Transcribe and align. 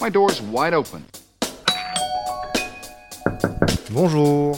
My 0.00 0.10
door's 0.10 0.40
wide 0.40 0.74
open. 0.74 1.02
Bonjour. 3.90 4.56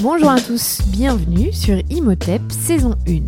Bonjour 0.00 0.30
à 0.30 0.40
tous, 0.40 0.82
bienvenue 0.86 1.52
sur 1.52 1.82
Imhotep 1.90 2.40
saison 2.48 2.94
1. 3.08 3.22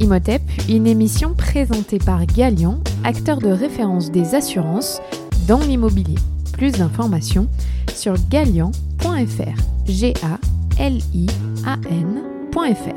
Imhotep, 0.00 0.40
une 0.66 0.86
émission 0.86 1.34
présentée 1.34 1.98
par 1.98 2.24
Galian, 2.24 2.80
acteur 3.04 3.38
de 3.38 3.50
référence 3.50 4.10
des 4.10 4.34
assurances 4.34 5.02
dans 5.46 5.60
l'immobilier. 5.60 6.18
Plus 6.54 6.72
d'informations 6.72 7.46
sur 7.94 8.14
galian.fr. 8.30 9.60
G 9.86 10.14
A 10.22 10.38
L 10.82 11.00
I 11.12 11.26
A 11.66 11.76
N.fr. 11.90 12.94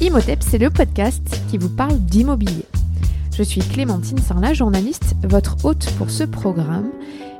Imhotep, 0.00 0.42
c'est 0.42 0.58
le 0.58 0.70
podcast 0.70 1.22
qui 1.48 1.58
vous 1.58 1.70
parle 1.70 1.98
d'immobilier. 2.00 2.66
Je 3.38 3.44
suis 3.44 3.60
Clémentine 3.60 4.18
Sarlat, 4.18 4.52
journaliste, 4.52 5.14
votre 5.22 5.64
hôte 5.64 5.88
pour 5.96 6.10
ce 6.10 6.24
programme, 6.24 6.90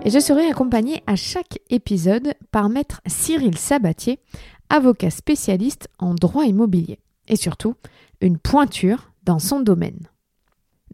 et 0.05 0.11
je 0.11 0.21
serai 0.21 0.47
accompagnée 0.47 1.03
à 1.09 1.17
chaque 1.17 1.59
épisode 1.71 2.35
par 2.53 2.69
maître 2.69 3.01
Cyril 3.09 3.59
Sabatier, 3.59 4.21
avocat 4.71 5.11
spécialiste 5.11 5.89
en 5.99 6.15
droit 6.15 6.45
immobilier, 6.45 7.01
et 7.27 7.35
surtout 7.35 7.75
une 8.21 8.39
pointure 8.39 9.11
dans 9.25 9.41
son 9.41 9.59
domaine. 9.59 9.99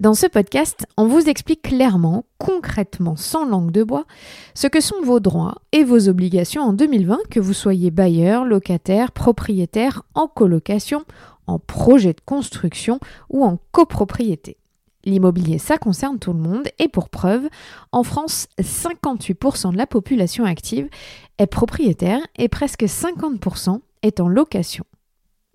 Dans 0.00 0.14
ce 0.14 0.26
podcast, 0.26 0.86
on 0.96 1.06
vous 1.06 1.28
explique 1.28 1.60
clairement, 1.60 2.24
concrètement, 2.38 3.16
sans 3.16 3.44
langue 3.44 3.72
de 3.72 3.84
bois, 3.84 4.06
ce 4.54 4.68
que 4.68 4.80
sont 4.80 5.02
vos 5.02 5.20
droits 5.20 5.56
et 5.72 5.84
vos 5.84 6.08
obligations 6.08 6.62
en 6.62 6.72
2020, 6.72 7.18
que 7.30 7.40
vous 7.40 7.52
soyez 7.52 7.90
bailleur, 7.90 8.46
locataire, 8.46 9.12
propriétaire, 9.12 10.02
en 10.14 10.28
colocation, 10.28 11.04
en 11.46 11.58
projet 11.58 12.14
de 12.14 12.22
construction 12.24 13.00
ou 13.28 13.44
en 13.44 13.58
copropriété. 13.70 14.56
L'immobilier, 15.04 15.58
ça 15.58 15.76
concerne 15.76 16.18
tout 16.18 16.32
le 16.32 16.38
monde 16.38 16.68
et 16.78 16.88
pour 16.88 17.10
preuve, 17.10 17.48
en 17.92 18.02
France, 18.02 18.48
58% 18.58 19.72
de 19.72 19.76
la 19.76 19.86
population 19.86 20.44
active 20.44 20.88
est 21.38 21.46
propriétaire 21.46 22.20
et 22.36 22.48
presque 22.48 22.84
50% 22.84 23.80
est 24.02 24.20
en 24.20 24.28
location. 24.28 24.84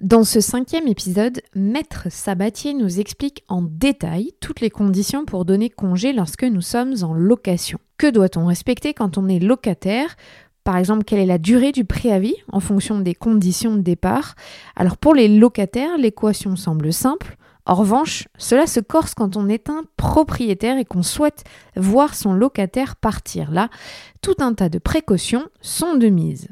Dans 0.01 0.23
ce 0.23 0.39
cinquième 0.39 0.87
épisode, 0.87 1.41
Maître 1.55 2.07
Sabatier 2.09 2.73
nous 2.73 3.01
explique 3.01 3.43
en 3.49 3.61
détail 3.61 4.31
toutes 4.39 4.61
les 4.61 4.69
conditions 4.69 5.25
pour 5.25 5.43
donner 5.43 5.69
congé 5.69 6.13
lorsque 6.13 6.45
nous 6.45 6.61
sommes 6.61 6.93
en 7.01 7.13
location. 7.13 7.79
Que 7.97 8.09
doit-on 8.09 8.45
respecter 8.45 8.93
quand 8.93 9.17
on 9.17 9.27
est 9.27 9.39
locataire? 9.39 10.15
Par 10.63 10.77
exemple, 10.77 11.03
quelle 11.03 11.19
est 11.19 11.25
la 11.25 11.37
durée 11.37 11.73
du 11.73 11.83
préavis 11.83 12.35
en 12.51 12.61
fonction 12.61 12.99
des 12.99 13.15
conditions 13.15 13.75
de 13.75 13.81
départ? 13.81 14.35
Alors 14.77 14.95
pour 14.95 15.15
les 15.15 15.27
locataires, 15.27 15.97
l'équation 15.97 16.55
semble 16.55 16.93
simple. 16.93 17.35
En 17.69 17.75
revanche, 17.75 18.27
cela 18.39 18.65
se 18.65 18.79
corse 18.79 19.13
quand 19.13 19.37
on 19.37 19.47
est 19.47 19.69
un 19.69 19.83
propriétaire 19.95 20.79
et 20.79 20.85
qu'on 20.85 21.03
souhaite 21.03 21.43
voir 21.75 22.15
son 22.15 22.33
locataire 22.33 22.95
partir. 22.95 23.51
Là, 23.51 23.69
tout 24.23 24.33
un 24.39 24.55
tas 24.55 24.69
de 24.69 24.79
précautions 24.79 25.47
sont 25.61 25.93
de 25.93 26.07
mise. 26.07 26.47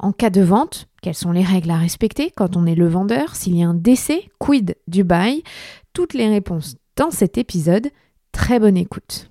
En 0.00 0.10
cas 0.10 0.28
de 0.28 0.40
vente, 0.40 0.88
quelles 1.02 1.14
sont 1.14 1.30
les 1.30 1.44
règles 1.44 1.70
à 1.70 1.76
respecter 1.76 2.32
quand 2.34 2.56
on 2.56 2.66
est 2.66 2.74
le 2.74 2.88
vendeur 2.88 3.36
S'il 3.36 3.56
y 3.56 3.62
a 3.62 3.68
un 3.68 3.74
décès, 3.74 4.28
quid 4.40 4.74
du 4.88 5.04
bail? 5.04 5.44
Toutes 5.92 6.14
les 6.14 6.28
réponses 6.28 6.74
dans 6.96 7.12
cet 7.12 7.38
épisode. 7.38 7.86
Très 8.32 8.58
bonne 8.58 8.76
écoute. 8.76 9.30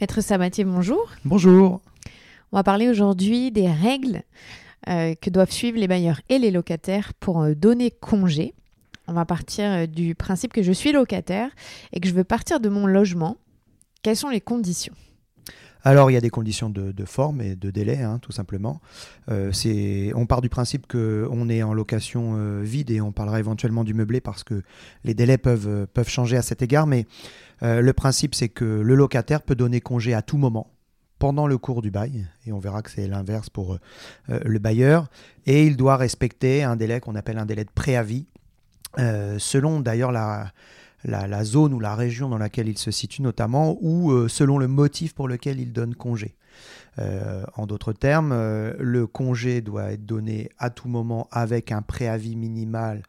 Maître 0.00 0.20
Sabatier, 0.20 0.64
bonjour. 0.64 1.08
Bonjour. 1.24 1.80
On 2.50 2.56
va 2.56 2.64
parler 2.64 2.88
aujourd'hui 2.88 3.52
des 3.52 3.70
règles 3.70 4.24
euh, 4.88 5.14
que 5.14 5.30
doivent 5.30 5.52
suivre 5.52 5.78
les 5.78 5.86
bailleurs 5.86 6.20
et 6.28 6.40
les 6.40 6.50
locataires 6.50 7.14
pour 7.20 7.42
euh, 7.42 7.54
donner 7.54 7.92
congé. 7.92 8.54
On 9.08 9.14
va 9.14 9.24
partir 9.24 9.64
euh, 9.64 9.86
du 9.86 10.14
principe 10.14 10.52
que 10.52 10.62
je 10.62 10.72
suis 10.72 10.92
locataire 10.92 11.50
et 11.92 12.00
que 12.00 12.08
je 12.08 12.14
veux 12.14 12.24
partir 12.24 12.60
de 12.60 12.68
mon 12.68 12.86
logement. 12.86 13.36
Quelles 14.02 14.16
sont 14.16 14.28
les 14.28 14.40
conditions? 14.40 14.94
Alors, 15.84 16.10
il 16.10 16.14
y 16.14 16.16
a 16.16 16.20
des 16.20 16.30
conditions 16.30 16.70
de, 16.70 17.04
forme 17.04 17.40
et 17.40 17.56
de 17.56 17.70
délai, 17.70 18.02
hein, 18.02 18.18
tout 18.20 18.32
simplement. 18.32 18.80
on 19.28 20.26
part 20.26 20.40
du 20.40 20.48
principe 20.48 20.86
qu'on 20.86 21.48
est 21.48 21.62
en 21.62 21.72
location 21.72 22.60
vide 22.62 22.90
et 22.90 23.00
on 23.00 23.12
parlera 23.12 23.38
éventuellement 23.38 23.84
du 23.84 23.94
meublé 23.94 24.20
parce 24.20 24.42
que 24.42 24.62
les 25.04 25.14
délais 25.14 25.38
peuvent, 25.38 25.86
changer 26.08 26.36
à 26.36 26.42
cet 26.42 26.62
égard. 26.62 26.88
Mais 26.88 27.06
le 27.62 27.92
principe, 27.92 28.34
c'est 28.34 28.48
que 28.48 28.64
le 28.64 28.94
locataire 28.96 29.40
peut 29.40 29.54
donner 29.54 29.80
congé 29.80 30.14
à 30.14 30.20
tout 30.20 30.36
moment 30.36 30.68
pendant 31.18 31.46
le 31.46 31.58
cours 31.58 31.82
du 31.82 31.90
bail, 31.90 32.26
et 32.46 32.52
on 32.52 32.58
verra 32.58 32.82
que 32.82 32.90
c'est 32.90 33.06
l'inverse 33.06 33.50
pour 33.50 33.74
euh, 33.74 33.78
euh, 34.30 34.40
le 34.44 34.58
bailleur, 34.58 35.08
et 35.46 35.66
il 35.66 35.76
doit 35.76 35.96
respecter 35.96 36.62
un 36.62 36.76
délai 36.76 37.00
qu'on 37.00 37.16
appelle 37.16 37.38
un 37.38 37.46
délai 37.46 37.64
de 37.64 37.70
préavis, 37.70 38.26
euh, 38.98 39.38
selon 39.38 39.80
d'ailleurs 39.80 40.12
la, 40.12 40.52
zone 41.44 41.74
ou 41.74 41.80
la 41.80 41.94
région 41.94 42.28
dans 42.28 42.38
laquelle 42.38 42.68
il 42.68 42.78
se 42.78 42.90
situe 42.90 43.22
notamment, 43.22 43.76
ou 43.80 44.28
selon 44.28 44.58
le 44.58 44.68
motif 44.68 45.14
pour 45.14 45.28
lequel 45.28 45.60
il 45.60 45.72
donne 45.72 45.94
congé. 45.94 46.36
en 46.98 47.66
d'autres 47.66 47.92
termes, 47.92 48.32
le 48.32 49.06
congé 49.06 49.60
doit 49.60 49.92
être 49.92 50.06
donné 50.06 50.50
à 50.58 50.70
tout 50.70 50.88
moment 50.88 51.28
avec 51.30 51.70
un 51.70 51.82
préavis 51.82 52.36
minimal 52.36 53.02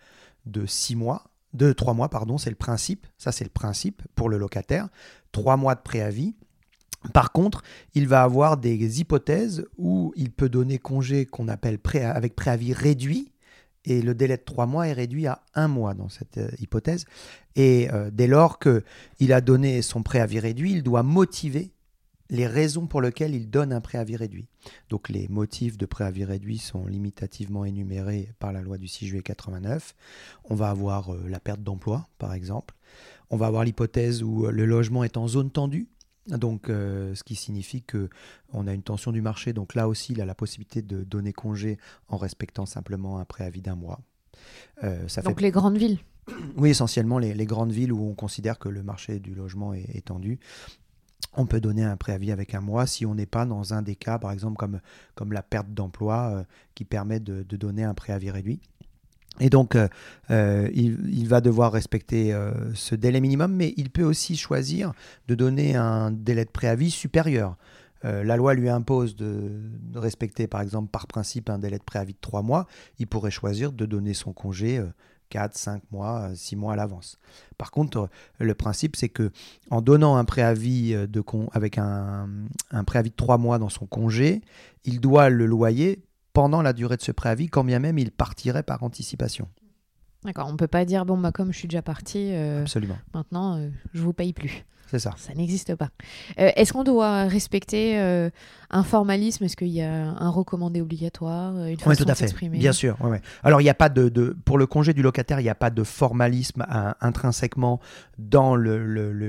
de 0.46 0.66
6 0.66 0.96
mois, 0.96 1.26
de 1.54 1.74
3 1.74 1.94
mois, 1.94 2.10
pardon, 2.10 2.38
c'est 2.38 2.52
le 2.52 2.56
principe, 2.56 3.08
ça 3.18 3.32
c'est 3.32 3.44
le 3.44 3.50
principe 3.50 4.04
pour 4.16 4.30
le 4.30 4.38
locataire, 4.38 4.88
3 5.32 5.58
mois 5.58 5.76
de 5.76 5.82
préavis, 5.82 6.36
par 7.14 7.32
contre, 7.32 7.64
il 7.94 8.08
va 8.08 8.24
avoir 8.24 8.58
des 8.58 9.00
hypothèses 9.00 9.66
où 9.78 10.12
il 10.16 10.32
peut 10.32 10.50
donner 10.50 10.78
congé 10.78 11.26
qu'on 11.26 11.48
appelle 11.48 11.80
avec 12.04 12.36
préavis 12.36 12.74
réduit, 12.74 13.32
et 13.86 14.02
le 14.02 14.14
délai 14.14 14.38
de 14.38 14.44
trois 14.44 14.66
mois 14.66 14.88
est 14.88 14.94
réduit 14.94 15.28
à 15.28 15.42
un 15.56 15.68
mois 15.68 15.94
dans 15.94 16.10
cette 16.10 16.38
euh, 16.38 16.50
hypothèse. 16.60 17.06
Et 17.56 17.90
euh, 17.92 18.10
dès 18.12 18.28
lors 18.28 18.60
qu'il 18.60 19.34
a 19.34 19.42
donné 19.42 19.82
son 19.82 20.04
préavis 20.04 20.40
réduit, 20.40 20.72
il 20.72 20.84
doit 20.84 21.04
motiver 21.04 21.72
les 22.30 22.46
raisons 22.46 22.86
pour 22.86 23.02
lesquelles 23.02 23.34
il 23.34 23.50
donne 23.50 23.74
un 23.74 23.82
préavis 23.82 24.16
réduit. 24.16 24.48
Donc 24.90 25.10
les 25.10 25.28
motifs 25.30 25.78
de 25.78 25.86
préavis 25.86 26.26
réduit 26.26 26.60
sont 26.60 26.86
limitativement 26.86 27.66
énumérés 27.66 28.32
par 28.38 28.54
la 28.54 28.62
loi 28.62 28.78
du 28.78 28.88
6 28.88 29.08
juillet 29.08 29.24
89. 29.24 29.96
On 30.46 30.56
va 30.56 30.70
avoir 30.70 31.14
euh, 31.14 31.26
la 31.28 31.40
perte 31.40 31.64
d'emploi, 31.64 32.08
par 32.18 32.34
exemple. 32.34 32.76
On 33.32 33.38
va 33.38 33.48
avoir 33.48 33.64
l'hypothèse 33.64 34.24
où 34.24 34.48
le 34.48 34.66
logement 34.66 35.04
est 35.04 35.18
en 35.18 35.28
zone 35.28 35.52
tendue, 35.52 35.88
donc, 36.38 36.70
euh, 36.70 37.16
ce 37.16 37.24
qui 37.24 37.36
signifie 37.36 37.82
que 37.82 38.10
on 38.54 38.68
a 38.68 38.74
une 38.74 38.84
tension 38.84 39.12
du 39.12 39.22
marché. 39.22 39.54
Donc 39.54 39.76
là 39.76 39.88
aussi, 39.88 40.14
il 40.14 40.22
a 40.22 40.26
la 40.26 40.36
possibilité 40.36 40.82
de 40.82 41.04
donner 41.04 41.34
congé 41.34 41.78
en 42.08 42.18
respectant 42.18 42.66
simplement 42.66 43.20
un 43.20 43.26
préavis 43.26 43.62
d'un 43.62 43.76
mois. 43.76 44.00
Euh, 44.84 45.08
ça 45.08 45.22
donc 45.22 45.42
les 45.42 45.52
grandes 45.52 45.78
villes. 45.78 46.00
Oui, 46.58 46.70
essentiellement 46.70 47.18
les, 47.18 47.46
grandes 47.46 47.72
villes 47.72 47.92
où 47.92 48.08
on 48.08 48.14
considère 48.14 48.60
que 48.60 48.70
le 48.70 48.84
marché 48.84 49.20
du 49.20 49.34
logement 49.34 49.74
est, 49.74 50.06
tendu. 50.06 50.40
On 51.34 51.48
peut 51.48 51.60
donner 51.60 51.84
un 51.84 51.98
préavis 51.98 52.32
avec 52.32 52.54
un 52.54 52.62
mois 52.62 52.86
si 52.86 53.06
on 53.06 53.16
n'est 53.16 53.26
pas 53.26 53.46
dans 53.46 53.74
un 53.74 53.82
des 53.82 53.96
cas, 53.96 54.20
par 54.20 54.32
exemple 54.32 54.56
comme, 54.56 54.80
comme 55.16 55.34
la 55.34 55.42
perte 55.42 55.74
d'emploi, 55.74 56.30
euh, 56.32 56.44
qui 56.76 56.86
permet 56.86 57.20
de, 57.20 57.42
donner 57.42 57.84
un 57.84 57.96
préavis 57.96 58.30
réduit. 58.30 58.62
Et 59.40 59.50
donc, 59.50 59.76
euh, 59.76 59.88
euh, 60.32 60.70
il, 60.74 61.28
va 61.28 61.42
devoir 61.42 61.72
respecter 61.72 62.34
euh, 62.34 62.52
ce 62.76 62.96
délai 62.96 63.22
minimum, 63.22 63.54
mais 63.54 63.74
il 63.78 63.90
peut 63.90 64.04
aussi 64.04 64.36
choisir 64.36 64.94
de 65.28 65.36
donner 65.36 65.76
un 65.76 66.12
délai 66.12 66.46
de 66.46 66.50
préavis 66.50 66.92
supérieur. 66.92 67.58
la 68.04 68.36
loi 68.38 68.54
lui 68.54 68.70
impose 68.70 69.16
de, 69.16 69.52
respecter, 69.96 70.48
par 70.48 70.62
exemple, 70.62 70.90
par 70.90 71.08
principe, 71.08 71.50
un 71.50 71.60
délai 71.60 71.78
de 71.78 71.84
préavis 71.84 72.14
de 72.14 72.20
3 72.22 72.42
mois. 72.42 72.68
Il 72.98 73.08
pourrait 73.08 73.32
choisir 73.32 73.72
de 73.72 73.86
donner 73.86 74.14
son 74.14 74.34
congé 74.34 74.82
4, 75.30 75.56
5 75.56 75.84
mois, 75.92 76.30
6 76.34 76.56
mois 76.56 76.74
à 76.74 76.76
l'avance. 76.76 77.20
Par 77.58 77.72
contre, 77.72 78.10
le 78.40 78.56
principe, 78.56 78.96
c'est 78.96 79.10
que 79.10 79.32
en 79.70 79.82
donnant 79.82 80.16
un 80.16 80.26
préavis 80.26 80.94
de 80.94 81.24
avec 81.52 81.78
un, 81.78 82.30
un 82.72 82.84
préavis 82.84 83.12
de 83.12 83.16
3 83.16 83.38
mois 83.38 83.60
dans 83.60 83.70
son 83.70 83.86
congé, 83.86 84.42
il 84.86 85.02
doit 85.02 85.30
le 85.30 85.46
loyer 85.46 86.02
pendant 86.34 86.62
la 86.62 86.74
durée 86.74 86.98
de 86.98 87.02
ce 87.02 87.12
préavis, 87.12 87.50
quand 87.50 87.64
bien 87.64 87.80
même 87.80 87.98
il 87.98 88.12
partirait 88.12 88.64
par 88.64 88.84
anticipation. 88.84 89.48
D'accord, 90.26 90.48
on 90.48 90.52
ne 90.52 90.58
peut 90.58 90.68
pas 90.68 90.84
dire, 90.86 91.06
bon, 91.06 91.18
bah, 91.18 91.32
comme 91.32 91.54
je 91.54 91.58
suis 91.58 91.68
déjà 91.68 91.82
parti, 91.82 92.32
euh, 92.34 92.62
Absolument. 92.62 92.98
maintenant, 93.14 93.58
euh, 93.58 93.70
je 93.94 94.00
ne 94.00 94.06
vous 94.06 94.14
paye 94.14 94.34
plus. 94.34 94.66
C'est 94.90 95.00
ça. 95.00 95.14
Ça 95.18 95.36
n'existe 95.36 95.76
pas. 95.76 95.90
Euh, 96.40 96.50
est-ce 96.56 96.74
qu'on 96.74 96.84
doit 96.84 97.26
respecter 97.26 98.00
euh, 98.00 98.32
un 98.72 98.82
formalisme? 98.82 99.44
Est-ce 99.44 99.56
qu'il 99.56 99.68
y 99.68 99.84
a 99.84 99.94
un 99.94 100.30
recommandé 100.30 100.82
obligatoire 100.82 101.54
une 101.68 101.78
Oui, 101.86 101.96
tout 101.96 102.06
à 102.08 102.16
fait. 102.16 102.34
Bien 102.50 102.72
sûr. 102.72 102.98
Alors, 103.44 103.62
il 103.62 103.66
n'y 103.66 103.70
a 103.70 103.76
pas 103.76 103.90
de, 103.90 104.36
pour 104.46 104.58
le 104.58 104.66
congé 104.66 104.94
du 104.94 105.04
locataire, 105.04 105.40
il 105.40 105.44
n'y 105.44 105.50
a 105.50 105.56
pas 105.56 105.70
de 105.70 105.84
formalisme 105.84 106.66
intrinsèquement 107.02 107.80
dans 108.18 108.56
le, 108.56 108.84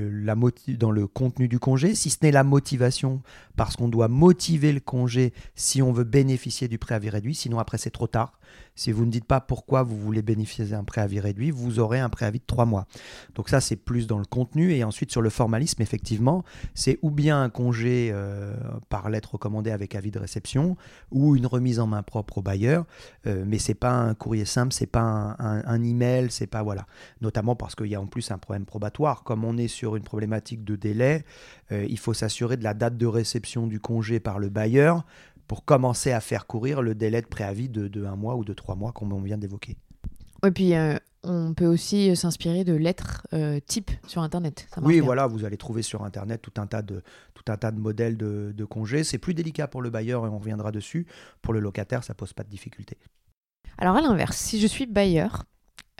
la 0.09 0.35
dans 0.79 0.91
le 0.91 1.05
contenu 1.05 1.47
du 1.47 1.59
congé, 1.59 1.93
si 1.93 2.09
ce 2.09 2.17
n'est 2.23 2.31
la 2.31 2.43
motivation, 2.43 3.21
parce 3.55 3.75
qu'on 3.75 3.87
doit 3.87 4.07
motiver 4.07 4.73
le 4.73 4.79
congé 4.79 5.31
si 5.53 5.83
on 5.83 5.91
veut 5.91 6.05
bénéficier 6.05 6.69
du 6.69 6.79
préavis 6.79 7.11
réduit. 7.11 7.35
Sinon, 7.35 7.59
après, 7.59 7.77
c'est 7.77 7.91
trop 7.91 8.07
tard. 8.07 8.33
Si 8.81 8.91
vous 8.91 9.05
ne 9.05 9.11
dites 9.11 9.25
pas 9.25 9.39
pourquoi 9.39 9.83
vous 9.83 9.95
voulez 9.95 10.23
bénéficier 10.23 10.65
d'un 10.65 10.83
préavis 10.83 11.19
réduit, 11.19 11.51
vous 11.51 11.77
aurez 11.77 11.99
un 11.99 12.09
préavis 12.09 12.39
de 12.39 12.45
trois 12.47 12.65
mois. 12.65 12.87
Donc 13.35 13.47
ça, 13.47 13.61
c'est 13.61 13.75
plus 13.75 14.07
dans 14.07 14.17
le 14.17 14.25
contenu. 14.25 14.73
Et 14.73 14.83
ensuite, 14.83 15.11
sur 15.11 15.21
le 15.21 15.29
formalisme, 15.29 15.83
effectivement, 15.83 16.43
c'est 16.73 16.97
ou 17.03 17.11
bien 17.11 17.43
un 17.43 17.51
congé 17.51 18.09
euh, 18.11 18.55
par 18.89 19.11
lettre 19.11 19.33
recommandée 19.33 19.69
avec 19.69 19.93
avis 19.93 20.09
de 20.09 20.17
réception, 20.17 20.77
ou 21.11 21.35
une 21.35 21.45
remise 21.45 21.79
en 21.79 21.85
main 21.85 22.01
propre 22.01 22.39
au 22.39 22.41
bailleur. 22.41 22.85
Euh, 23.27 23.43
mais 23.45 23.59
c'est 23.59 23.75
pas 23.75 23.91
un 23.91 24.15
courrier 24.15 24.45
simple, 24.45 24.73
c'est 24.73 24.87
pas 24.87 25.35
un, 25.37 25.83
email, 25.83 26.31
c'est 26.31 26.47
pas 26.47 26.63
voilà. 26.63 26.87
Notamment 27.21 27.55
parce 27.55 27.75
qu'il 27.75 27.85
y 27.85 27.93
a 27.93 28.01
en 28.01 28.07
plus 28.07 28.31
un 28.31 28.39
problème 28.39 28.65
probatoire. 28.65 29.21
Comme 29.21 29.45
on 29.45 29.57
est 29.57 29.67
sur 29.67 29.95
une 29.95 30.03
problématique 30.03 30.63
de 30.63 30.75
délai, 30.75 31.23
euh, 31.71 31.85
il 31.87 31.99
faut 31.99 32.15
s'assurer 32.15 32.57
de 32.57 32.63
la 32.63 32.73
date 32.73 32.97
de 32.97 33.05
réception 33.05 33.67
du 33.67 33.79
congé 33.79 34.19
par 34.19 34.39
le 34.39 34.49
bailleur 34.49 35.05
pour 35.47 35.65
commencer 35.65 36.11
à 36.11 36.21
faire 36.21 36.47
courir 36.47 36.81
le 36.81 36.95
délai 36.95 37.21
de 37.21 37.27
préavis 37.27 37.69
de, 37.69 38.05
un 38.05 38.15
mois 38.15 38.35
ou 38.35 38.43
de 38.43 38.53
trois 38.53 38.75
mois, 38.75 38.91
comme 38.91 39.13
on 39.13 39.21
vient 39.21 39.37
d'évoquer. 39.37 39.77
Et 40.45 40.51
puis, 40.51 40.73
euh, 40.73 40.97
on 41.23 41.53
peut 41.53 41.67
aussi 41.67 42.15
s'inspirer 42.15 42.63
de 42.63 42.73
lettres 42.73 43.27
euh, 43.33 43.59
type 43.59 43.91
sur 44.07 44.21
Internet. 44.21 44.67
oui, 44.81 44.99
voilà, 44.99 45.27
vous 45.27 45.45
allez 45.45 45.57
trouver 45.57 45.83
sur 45.83 46.03
Internet 46.03 46.41
tout 46.41 46.59
un 46.59 46.65
tas 46.65 46.81
de, 46.81 47.03
tout 47.35 47.43
un 47.47 47.57
tas 47.57 47.71
de 47.71 47.79
modèles 47.79 48.17
de, 48.17 48.53
de 48.55 48.65
congés. 48.65 49.03
C'est 49.03 49.19
plus 49.19 49.33
délicat 49.33 49.67
pour 49.67 49.81
le 49.81 49.89
bailleur 49.89 50.25
et 50.25 50.29
on 50.29 50.39
reviendra 50.39 50.71
dessus. 50.71 51.05
Pour 51.41 51.53
le 51.53 51.59
locataire, 51.59 52.03
ça 52.03 52.15
pose 52.15 52.33
pas 52.33 52.43
de 52.43 52.49
difficulté. 52.49 52.97
Alors, 53.77 53.95
à 53.95 54.01
l'inverse, 54.01 54.37
si 54.37 54.59
je 54.59 54.67
suis 54.67 54.85
bailleur, 54.85 55.45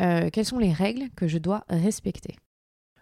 euh, 0.02 0.30
quelles 0.32 0.46
sont 0.46 0.60
les 0.60 0.74
règles 0.74 1.10
que 1.16 1.28
je 1.28 1.38
dois 1.38 1.64
respecter? 1.70 2.36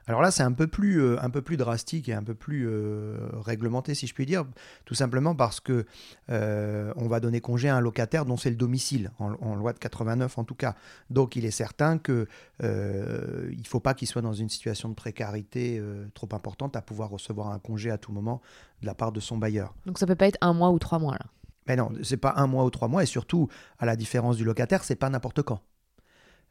Alors 0.10 0.24
là, 0.24 0.32
c'est 0.32 0.42
un 0.42 0.52
peu 0.52 0.66
plus, 0.66 1.04
euh, 1.04 1.22
un 1.22 1.30
peu 1.30 1.44
plus 1.44 1.56
drastique 1.56 2.10
et 2.10 2.14
un 2.14 2.24
peu 2.24 2.34
plus 2.34 2.68
euh, 2.68 3.30
réglementé, 3.34 3.94
si 3.94 4.08
je 4.08 4.16
puis 4.16 4.26
dire, 4.26 4.44
tout 4.86 4.96
simplement 4.96 5.36
parce 5.36 5.60
que 5.60 5.86
euh, 6.32 6.92
on 6.96 7.08
va 7.08 7.20
donner 7.20 7.42
congé 7.42 7.70
à 7.70 7.76
un 7.76 7.80
locataire 7.80 8.26
dont 8.26 8.36
c'est 8.36 8.50
le 8.50 8.56
domicile, 8.56 9.12
en, 9.20 9.56
loi 9.56 9.72
de 9.72 9.78
89 9.78 10.40
en 10.40 10.44
tout 10.46 10.56
cas. 10.56 10.74
Donc 11.12 11.36
il 11.36 11.46
est 11.46 11.52
certain 11.52 12.00
que 12.00 12.28
il 12.60 13.68
faut 13.68 13.80
pas 13.80 13.94
qu'il 13.94 14.08
soit 14.08 14.24
dans 14.24 14.34
une 14.34 14.50
situation 14.50 14.90
de 14.90 14.96
précarité 14.96 15.80
trop 16.16 16.30
importante 16.32 16.76
à 16.76 16.82
pouvoir 16.82 17.12
recevoir 17.12 17.50
un 17.50 17.60
congé 17.60 17.92
à 17.92 18.00
tout 18.00 18.12
moment 18.12 18.42
de 18.82 18.88
la 18.88 18.96
part 18.96 19.12
de 19.12 19.20
son 19.20 19.38
bailleur. 19.38 19.76
Donc 19.86 20.00
ça 20.00 20.08
peut 20.08 20.16
pas 20.16 20.28
être 20.28 20.40
un 20.42 20.54
mois 20.54 20.72
ou 20.72 20.80
trois 20.80 20.98
mois 20.98 21.14
là? 21.14 21.28
Mais 21.68 21.76
non, 21.76 21.92
c'est 22.02 22.18
pas 22.18 22.34
un 22.38 22.48
mois 22.48 22.66
ou 22.66 22.72
trois 22.72 22.88
mois 22.88 23.04
et 23.04 23.06
surtout, 23.06 23.48
à 23.78 23.86
la 23.86 23.96
différence 23.96 24.38
du 24.38 24.44
locataire, 24.44 24.84
c'est 24.84 24.96
pas 24.96 25.10
n'importe 25.12 25.44
quand. 25.44 25.62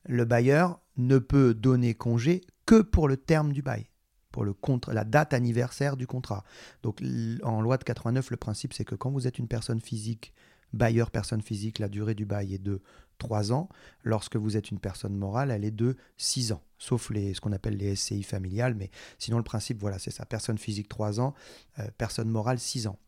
Le 0.04 0.25
bailleur 0.25 0.78
ne 0.96 1.19
peut 1.19 1.54
donner 1.54 1.94
congé 1.94 2.43
que 2.68 2.82
pour 2.82 3.08
le 3.08 3.16
terme 3.16 3.54
du 3.54 3.62
bail, 3.62 3.86
pour 4.30 4.44
le 4.44 4.52
contre, 4.52 4.92
la 4.92 5.04
date 5.04 5.32
anniversaire 5.32 5.96
du 5.96 6.06
contrat. 6.06 6.44
Donc 6.82 7.02
en 7.42 7.62
loi 7.62 7.78
de 7.78 7.84
89, 7.84 8.30
le 8.30 8.36
principe 8.36 8.74
c'est 8.74 8.84
que 8.84 8.94
quand 8.94 9.10
vous 9.10 9.26
êtes 9.26 9.38
une 9.38 9.48
personne 9.48 9.80
physique, 9.80 10.34
bailleur 10.74 11.10
personne 11.10 11.40
physique, 11.40 11.78
la 11.78 11.88
durée 11.88 12.14
du 12.14 12.26
bail 12.26 12.52
est 12.52 12.62
de 12.62 12.82
3 13.16 13.52
ans. 13.52 13.70
Lorsque 14.04 14.36
vous 14.36 14.58
êtes 14.58 14.70
une 14.70 14.80
personne 14.80 15.16
morale, 15.16 15.50
elle 15.50 15.64
est 15.64 15.70
de 15.70 15.96
6 16.18 16.52
ans, 16.52 16.62
sauf 16.76 17.08
les, 17.08 17.32
ce 17.32 17.40
qu'on 17.40 17.52
appelle 17.52 17.78
les 17.78 17.96
SCI 17.96 18.22
familiales. 18.22 18.74
Mais 18.74 18.90
sinon, 19.18 19.38
le 19.38 19.44
principe, 19.44 19.80
voilà, 19.80 19.98
c'est 19.98 20.10
ça. 20.10 20.26
Personne 20.26 20.58
physique 20.58 20.90
3 20.90 21.20
ans, 21.20 21.32
euh, 21.78 21.88
personne 21.96 22.28
morale 22.28 22.58
6 22.58 22.86
ans. 22.86 22.98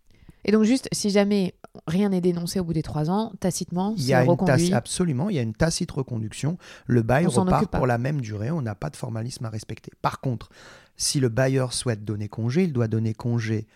Et 0.45 0.53
donc 0.53 0.65
juste, 0.65 0.89
si 0.93 1.11
jamais 1.11 1.55
rien 1.87 2.09
n'est 2.09 2.21
dénoncé 2.21 2.61
au 2.61 2.65
bout 2.65 2.73
des 2.73 2.83
trois 2.83 3.11
ans, 3.11 3.33
tacitement, 3.41 3.95
il 3.97 4.05
y 4.05 4.15
a 4.15 4.25
une 4.25 4.75
absolument, 4.75 5.29
il 5.29 5.37
y 5.37 5.39
a 5.39 5.43
une 5.43 5.55
tacite 5.55 5.91
reconduction. 5.91 6.59
Le 6.87 7.03
bail 7.03 7.27
repart 7.27 7.67
pour 7.71 7.87
la 7.87 7.99
même 7.99 8.21
durée. 8.21 8.51
On 8.51 8.63
n'a 8.63 8.75
pas 8.75 8.91
de 8.91 8.97
formalisme 8.97 9.45
à 9.45 9.51
respecter. 9.51 9.93
Par 10.03 10.21
contre, 10.21 10.51
si 10.97 11.21
le 11.21 11.29
bailleur 11.29 11.73
souhaite 11.73 12.05
donner 12.05 12.29
congé, 12.29 12.65
il 12.65 12.73
doit 12.73 12.89
donner 12.89 13.15
congé 13.15 13.67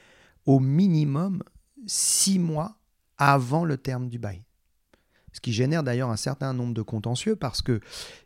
au 0.46 0.60
minimum 0.60 1.42
six 1.86 2.38
mois 2.38 2.76
avant 3.18 3.64
le 3.64 3.76
terme 3.76 4.08
du 4.08 4.18
bail. 4.18 4.44
Ce 5.32 5.40
qui 5.40 5.52
génère 5.52 5.82
d'ailleurs 5.82 6.10
un 6.10 6.16
certain 6.16 6.52
nombre 6.52 6.74
de 6.74 6.82
contentieux 6.82 7.34
parce 7.34 7.60
que 7.60 7.80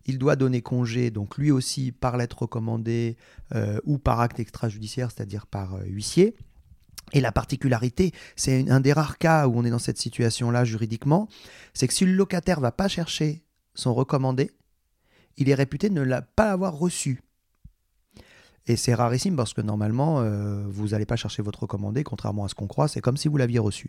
il 0.05 0.19
doit 0.19 0.37
donner 0.37 0.61
congé, 0.61 1.11
donc 1.11 1.39
lui 1.39 1.51
aussi 1.51 1.91
par 1.91 2.19
lettre 2.19 2.43
recommandée 2.43 3.17
euh, 3.55 3.81
ou 3.85 3.97
par 3.97 4.21
acte 4.21 4.39
extrajudiciaire, 4.41 5.11
c'est-à-dire 5.11 5.47
par 5.47 5.77
euh, 5.77 5.85
huissier. 5.87 6.37
Et 7.13 7.21
la 7.21 7.33
particularité, 7.33 8.13
c'est 8.37 8.69
un 8.71 8.81
des 8.81 8.93
rares 8.93 9.19
cas 9.19 9.47
où 9.47 9.59
on 9.59 9.65
est 9.65 9.71
dans 9.71 9.79
cette 9.79 9.99
situation-là 9.99 10.65
juridiquement, 10.65 11.29
c'est 11.75 11.89
que 11.89 11.95
si 11.95 12.05
le 12.05 12.13
locataire 12.13 12.61
va 12.61 12.73
pas 12.73 12.89
chercher 12.89 13.43
son 13.75 13.95
recommandé, 13.95 14.51
il 15.37 15.49
est 15.49 15.55
réputé 15.55 15.89
ne 15.89 16.05
pas 16.35 16.51
avoir 16.51 16.77
reçu. 16.77 17.23
Et 18.67 18.77
c'est 18.77 18.93
rarissime 18.93 19.35
parce 19.35 19.55
que 19.55 19.63
normalement, 19.63 20.21
euh, 20.21 20.63
vous 20.69 20.89
n'allez 20.89 21.07
pas 21.07 21.17
chercher 21.17 21.41
votre 21.41 21.63
recommandé, 21.63 22.05
contrairement 22.05 22.45
à 22.45 22.49
ce 22.49 22.55
qu'on 22.55 22.67
croit, 22.67 22.87
c'est 22.87 23.01
comme 23.01 23.17
si 23.17 23.27
vous 23.27 23.39
l'aviez 23.39 23.59
reçu. 23.59 23.87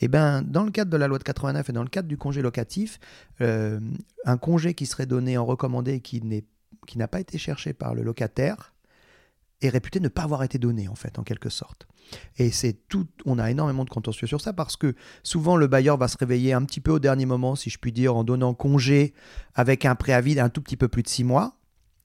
Et 0.00 0.04
eh 0.04 0.08
bien, 0.08 0.40
dans 0.42 0.62
le 0.62 0.70
cadre 0.70 0.90
de 0.90 0.96
la 0.96 1.08
loi 1.08 1.18
de 1.18 1.24
89 1.24 1.68
et 1.68 1.72
dans 1.72 1.82
le 1.82 1.88
cadre 1.88 2.06
du 2.06 2.16
congé 2.16 2.40
locatif, 2.40 3.00
euh, 3.40 3.80
un 4.24 4.36
congé 4.36 4.74
qui 4.74 4.86
serait 4.86 5.06
donné 5.06 5.36
en 5.36 5.44
recommandé 5.44 6.00
qui 6.00 6.22
n'a 6.22 7.08
pas 7.08 7.18
été 7.18 7.38
cherché 7.38 7.72
par 7.72 7.94
le 7.94 8.02
locataire, 8.02 8.72
est 9.62 9.68
réputé 9.68 10.00
ne 10.00 10.08
pas 10.08 10.22
avoir 10.22 10.42
été 10.42 10.58
donné, 10.58 10.88
en 10.88 10.94
fait, 10.94 11.18
en 11.18 11.22
quelque 11.22 11.48
sorte. 11.48 11.86
Et 12.38 12.50
c'est 12.50 12.72
tout, 12.88 13.06
on 13.26 13.38
a 13.38 13.50
énormément 13.50 13.84
de 13.84 13.90
contentieux 13.90 14.26
sur 14.26 14.40
ça 14.40 14.52
parce 14.52 14.76
que 14.76 14.94
souvent 15.22 15.56
le 15.56 15.66
bailleur 15.66 15.96
va 15.96 16.08
se 16.08 16.16
réveiller 16.18 16.52
un 16.52 16.64
petit 16.64 16.80
peu 16.80 16.92
au 16.92 16.98
dernier 16.98 17.26
moment, 17.26 17.54
si 17.54 17.70
je 17.70 17.78
puis 17.78 17.92
dire, 17.92 18.16
en 18.16 18.24
donnant 18.24 18.54
congé 18.54 19.14
avec 19.54 19.84
un 19.84 19.94
préavis 19.94 20.34
d'un 20.34 20.48
tout 20.48 20.60
petit 20.60 20.76
peu 20.76 20.88
plus 20.88 21.02
de 21.02 21.08
six 21.08 21.24
mois. 21.24 21.56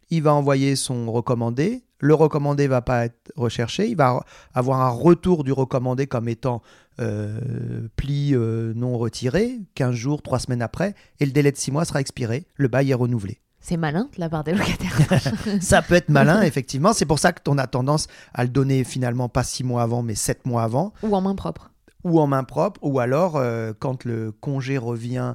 Il 0.09 0.21
va 0.21 0.33
envoyer 0.33 0.75
son 0.75 1.11
recommandé. 1.11 1.83
Le 1.99 2.13
recommandé 2.13 2.67
va 2.67 2.81
pas 2.81 3.05
être 3.05 3.31
recherché. 3.35 3.87
Il 3.87 3.97
va 3.97 4.23
avoir 4.53 4.81
un 4.81 4.89
retour 4.89 5.43
du 5.43 5.51
recommandé 5.51 6.05
comme 6.05 6.29
étant 6.29 6.61
euh, 6.99 7.87
pli 7.95 8.35
euh, 8.35 8.73
non 8.75 8.97
retiré, 8.97 9.59
15 9.73 9.95
jours, 9.95 10.21
3 10.21 10.39
semaines 10.39 10.61
après, 10.61 10.93
et 11.19 11.25
le 11.25 11.31
délai 11.31 11.51
de 11.51 11.57
6 11.57 11.71
mois 11.71 11.85
sera 11.85 12.01
expiré. 12.01 12.45
Le 12.55 12.67
bail 12.67 12.91
est 12.91 12.95
renouvelé. 12.95 13.39
C'est 13.67 13.77
malin 13.77 14.07
de 14.13 14.19
la 14.19 14.29
part 14.29 14.43
des 14.43 14.53
locataires. 14.53 15.33
ça 15.59 15.81
peut 15.81 15.95
être 15.95 16.09
malin, 16.09 16.43
effectivement. 16.43 16.93
C'est 16.93 17.07
pour 17.07 17.17
ça 17.17 17.33
que 17.33 17.41
on 17.49 17.57
a 17.57 17.65
tendance 17.65 18.05
à 18.31 18.43
le 18.43 18.49
donner 18.49 18.83
finalement 18.83 19.27
pas 19.27 19.43
six 19.43 19.63
mois 19.63 19.81
avant, 19.81 20.03
mais 20.03 20.13
sept 20.13 20.45
mois 20.45 20.61
avant. 20.61 20.93
Ou 21.01 21.15
en 21.15 21.21
main 21.21 21.33
propre. 21.33 21.71
Ou 22.03 22.19
en 22.19 22.27
main 22.27 22.43
propre. 22.43 22.79
Ou 22.83 22.99
alors, 22.99 23.37
euh, 23.37 23.73
quand 23.79 24.03
le 24.03 24.31
congé 24.31 24.77
revient 24.77 25.33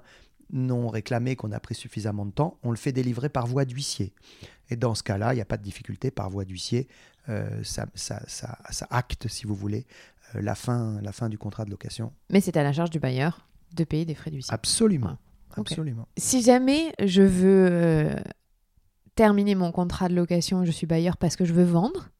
non 0.53 0.87
réclamé, 0.87 1.35
qu'on 1.35 1.51
a 1.51 1.59
pris 1.59 1.75
suffisamment 1.75 2.25
de 2.25 2.31
temps, 2.31 2.57
on 2.63 2.71
le 2.71 2.77
fait 2.77 2.93
délivrer 2.93 3.31
par 3.31 3.49
voie 3.49 3.65
d'huissier. 3.65 4.13
Et 4.69 4.77
dans 4.77 4.95
ce 4.95 5.03
cas-là, 5.03 5.33
il 5.33 5.37
n'y 5.37 5.43
a 5.43 5.47
pas 5.47 5.57
de 5.57 5.65
difficulté 5.65 6.13
par 6.13 6.31
voie 6.31 6.45
d'huissier. 6.45 6.87
Euh, 7.29 7.65
ça, 7.65 7.87
ça, 7.97 8.23
ça, 8.29 8.87
acte, 8.91 9.27
si 9.27 9.45
vous 9.45 9.57
voulez, 9.57 9.89
euh, 10.37 10.41
la, 10.41 10.55
fin, 10.55 11.01
la 11.03 11.11
fin 11.11 11.31
du 11.31 11.37
contrat 11.37 11.65
de 11.65 11.71
location. 11.71 12.13
Mais 12.31 12.41
c'est 12.41 12.57
à 12.57 12.63
la 12.63 12.73
charge 12.73 12.91
du 12.91 13.01
bailleur 13.01 13.45
de 13.75 13.83
payer 13.83 14.05
des 14.05 14.15
frais 14.15 14.31
d'huissier. 14.31 14.55
Absolument. 14.55 15.19
Absolument. 15.57 16.07
Si 16.17 16.43
jamais 16.43 16.93
je 17.05 17.23
veux 17.23 17.69
euh, 17.71 18.15
terminer 19.15 19.55
mon 19.55 19.73
contrat 19.73 20.09
de 20.09 20.15
location, 20.15 20.65
je 20.65 20.71
suis 20.71 20.87
bailleur 20.87 21.17
parce 21.17 21.37
que 21.37 21.45
je 21.45 21.53
veux 21.53 21.65
vendre, 21.65 22.11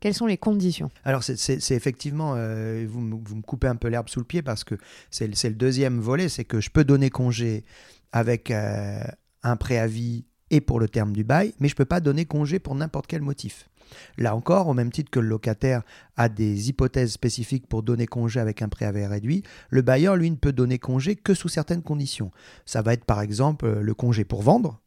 quelles 0.00 0.14
sont 0.14 0.26
les 0.26 0.38
conditions? 0.38 0.90
Alors, 1.04 1.24
c'est 1.24 1.70
effectivement, 1.72 2.34
euh, 2.36 2.86
vous, 2.88 3.00
me 3.00 3.42
coupez 3.42 3.66
un 3.66 3.76
peu 3.76 3.88
l'herbe 3.88 4.08
sous 4.08 4.20
le 4.20 4.24
pied 4.24 4.42
parce 4.42 4.64
que 4.64 4.76
c'est 5.10 5.26
le 5.26 5.54
deuxième 5.54 5.98
volet, 5.98 6.28
c'est 6.28 6.44
que 6.44 6.60
je 6.60 6.70
peux 6.70 6.84
donner 6.84 7.10
congé 7.10 7.64
avec 8.12 8.50
euh, 8.50 9.02
un 9.42 9.56
préavis 9.56 10.24
et 10.50 10.60
pour 10.60 10.80
le 10.80 10.88
terme 10.88 11.12
du 11.12 11.24
bail, 11.24 11.52
mais 11.60 11.68
je 11.68 11.74
ne 11.74 11.76
peux 11.76 11.84
pas 11.84 12.00
donner 12.00 12.24
congé 12.24 12.58
pour 12.58 12.74
n'importe 12.74 13.06
quel 13.06 13.22
motif. 13.22 13.68
Là 14.16 14.34
encore, 14.34 14.68
au 14.68 14.74
même 14.74 14.92
titre 14.92 15.10
que 15.10 15.20
le 15.20 15.28
locataire 15.28 15.82
a 16.16 16.28
des 16.28 16.68
hypothèses 16.68 17.12
spécifiques 17.12 17.66
pour 17.66 17.82
donner 17.82 18.06
congé 18.06 18.40
avec 18.40 18.62
un 18.62 18.68
préavis 18.68 19.06
réduit, 19.06 19.42
le 19.70 19.82
bailleur, 19.82 20.16
lui, 20.16 20.30
ne 20.30 20.36
peut 20.36 20.52
donner 20.52 20.78
congé 20.78 21.16
que 21.16 21.34
sous 21.34 21.48
certaines 21.48 21.82
conditions. 21.82 22.30
Ça 22.66 22.82
va 22.82 22.92
être 22.92 23.04
par 23.04 23.20
exemple 23.20 23.66
euh, 23.66 23.80
le 23.80 23.94
congé 23.94 24.24
pour 24.24 24.42
vendre 24.42 24.80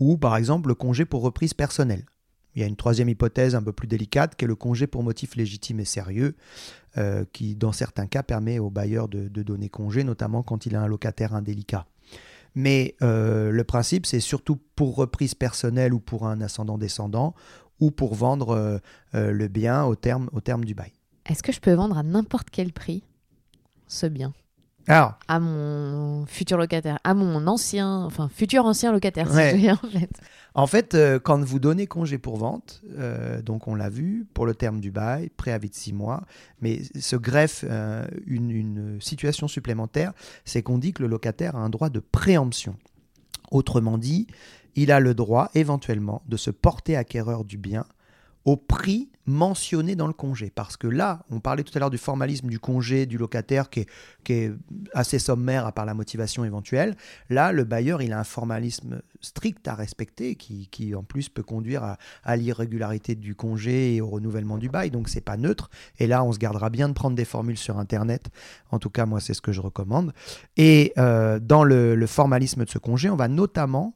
ou 0.00 0.16
par 0.16 0.36
exemple 0.36 0.68
le 0.68 0.74
congé 0.74 1.04
pour 1.04 1.22
reprise 1.22 1.54
personnelle. 1.54 2.04
Il 2.54 2.60
y 2.60 2.64
a 2.64 2.68
une 2.68 2.76
troisième 2.76 3.08
hypothèse 3.08 3.54
un 3.54 3.62
peu 3.62 3.72
plus 3.72 3.88
délicate 3.88 4.36
qui 4.36 4.44
est 4.44 4.48
le 4.48 4.54
congé 4.54 4.86
pour 4.86 5.02
motif 5.02 5.34
légitime 5.34 5.80
et 5.80 5.84
sérieux, 5.84 6.36
euh, 6.96 7.24
qui 7.32 7.56
dans 7.56 7.72
certains 7.72 8.06
cas 8.06 8.22
permet 8.22 8.58
au 8.58 8.70
bailleur 8.70 9.08
de, 9.08 9.28
donner 9.28 9.68
congé, 9.68 10.04
notamment 10.04 10.42
quand 10.42 10.66
il 10.66 10.76
a 10.76 10.80
un 10.80 10.86
locataire 10.86 11.34
indélicat. 11.34 11.86
Mais 12.54 12.94
euh, 13.02 13.50
le 13.50 13.64
principe, 13.64 14.06
c'est 14.06 14.20
surtout 14.20 14.60
pour 14.76 14.94
reprise 14.94 15.34
personnelle 15.34 15.92
ou 15.92 15.98
pour 15.98 16.28
un 16.28 16.40
ascendant-descendant, 16.40 17.34
ou 17.80 17.90
pour 17.90 18.14
vendre 18.14 18.50
euh, 18.50 18.78
euh, 19.14 19.32
le 19.32 19.48
bien 19.48 19.84
au 19.84 19.94
terme, 19.94 20.28
au 20.32 20.40
terme 20.40 20.64
du 20.64 20.74
bail. 20.74 20.92
Est-ce 21.26 21.42
que 21.42 21.52
je 21.52 21.60
peux 21.60 21.72
vendre 21.72 21.96
à 21.96 22.02
n'importe 22.02 22.48
quel 22.50 22.72
prix 22.72 23.02
ce 23.86 24.06
bien? 24.06 24.32
Alors, 24.86 25.14
à 25.28 25.40
mon 25.40 26.26
futur 26.26 26.58
locataire, 26.58 26.98
à 27.04 27.14
mon 27.14 27.46
ancien, 27.46 28.04
enfin 28.04 28.28
futur 28.28 28.66
ancien 28.66 28.92
locataire, 28.92 29.32
si 29.32 29.60
je 29.60 29.70
en 29.70 29.76
fait. 29.76 30.10
En 30.54 30.66
fait, 30.66 30.94
euh, 30.94 31.18
quand 31.18 31.42
vous 31.42 31.58
donnez 31.58 31.86
congé 31.86 32.18
pour 32.18 32.36
vente, 32.36 32.82
donc 33.42 33.66
on 33.66 33.74
l'a 33.74 33.88
vu, 33.88 34.26
pour 34.34 34.44
le 34.44 34.54
terme 34.54 34.80
du 34.80 34.90
bail, 34.90 35.30
préavis 35.30 35.70
de 35.70 35.74
six 35.74 35.94
mois, 35.94 36.24
mais 36.60 36.82
se 37.00 37.16
greffe 37.16 37.64
une, 38.26 38.50
une, 38.50 39.00
situation 39.00 39.48
supplémentaire, 39.48 40.12
c'est 40.44 40.62
qu'on 40.62 40.76
dit 40.76 40.92
que 40.92 41.02
le 41.02 41.08
locataire 41.08 41.56
a 41.56 41.60
un 41.60 41.70
droit 41.70 41.88
de 41.88 42.00
préemption. 42.00 42.76
Autrement 43.50 43.96
dit, 43.96 44.26
il 44.76 44.92
a 44.92 45.00
le 45.00 45.14
droit 45.14 45.50
éventuellement 45.54 46.22
de 46.26 46.36
se 46.36 46.50
porter 46.50 46.96
acquéreur 46.96 47.44
du 47.44 47.58
bien 47.58 47.84
au 48.44 48.56
prix 48.56 49.10
mentionné 49.26 49.96
dans 49.96 50.06
le 50.06 50.12
congé. 50.12 50.52
Parce 50.54 50.76
que 50.76 50.86
là, 50.86 51.24
on 51.30 51.40
parlait 51.40 51.62
tout 51.62 51.72
à 51.74 51.78
l'heure 51.78 51.90
du 51.90 51.96
formalisme 51.96 52.48
du 52.48 52.58
congé 52.58 53.06
du 53.06 53.16
locataire 53.16 53.70
qui 53.70 53.86
est, 54.28 54.52
assez 54.92 55.18
sommaire 55.18 55.66
à 55.66 55.72
part 55.72 55.86
la 55.86 55.94
motivation 55.94 56.44
éventuelle. 56.44 56.94
Là, 57.30 57.52
le 57.52 57.64
bailleur, 57.64 58.02
il 58.02 58.12
a 58.12 58.20
un 58.20 58.24
formalisme 58.24 59.00
strict 59.22 59.66
à 59.66 59.74
respecter 59.74 60.34
qui, 60.34 60.94
en 60.94 61.02
plus 61.02 61.30
peut 61.30 61.42
conduire 61.42 61.96
à, 62.22 62.36
l'irrégularité 62.36 63.14
du 63.14 63.34
congé 63.34 63.94
et 63.94 64.02
au 64.02 64.08
renouvellement 64.08 64.58
du 64.58 64.68
bail. 64.68 64.90
Donc, 64.90 65.08
c'est 65.08 65.22
pas 65.22 65.38
neutre. 65.38 65.70
Et 65.98 66.06
là, 66.06 66.22
on 66.22 66.32
se 66.32 66.38
gardera 66.38 66.68
bien 66.68 66.90
de 66.90 66.94
prendre 66.94 67.16
des 67.16 67.24
formules 67.24 67.56
sur 67.56 67.78
Internet. 67.78 68.28
En 68.70 68.78
tout 68.78 68.90
cas, 68.90 69.06
moi, 69.06 69.20
c'est 69.20 69.32
ce 69.32 69.40
que 69.40 69.52
je 69.52 69.62
recommande. 69.62 70.12
Et 70.58 70.92
euh, 70.98 71.38
dans 71.38 71.64
le 71.64 72.06
formalisme 72.06 72.66
de 72.66 72.70
ce 72.70 72.78
congé, 72.78 73.08
on 73.08 73.16
va 73.16 73.28
notamment 73.28 73.94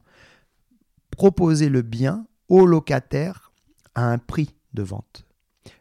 proposer 1.18 1.68
le 1.68 1.82
bien 1.82 2.26
au 2.48 2.64
locataire 2.64 3.50
à 3.96 4.08
un 4.08 4.18
prix 4.18 4.54
de 4.72 4.84
vente. 4.84 5.26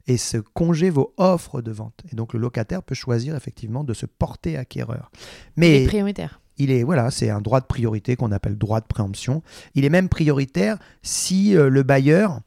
Et 0.07 0.17
ce 0.17 0.37
congé 0.37 0.89
vaut 0.89 1.13
offre 1.17 1.61
de 1.61 1.71
vente. 1.71 2.01
Et 2.11 2.15
donc 2.15 2.33
le 2.33 2.39
locataire 2.39 2.81
peut 2.81 2.95
choisir 2.95 3.35
effectivement 3.35 3.83
de 3.83 3.93
se 3.93 4.07
porter 4.07 4.57
acquéreur. 4.57 5.11
Mais 5.55 5.81
il 5.81 5.83
est 5.83 5.87
prioritaire. 5.87 6.41
Il 6.57 6.71
est 6.71 6.81
voilà, 6.81 7.11
c'est 7.11 7.29
un 7.29 7.39
droit 7.39 7.61
de 7.61 7.67
priorité 7.67 8.15
qu'on 8.15 8.31
appelle 8.31 8.57
droit 8.57 8.81
de 8.81 8.87
préemption. 8.87 9.43
Il 9.75 9.85
est 9.85 9.91
même 9.91 10.09
prioritaire 10.09 10.79
si 11.03 11.55
euh, 11.55 11.69
le 11.69 11.83
bailleur 11.83 12.39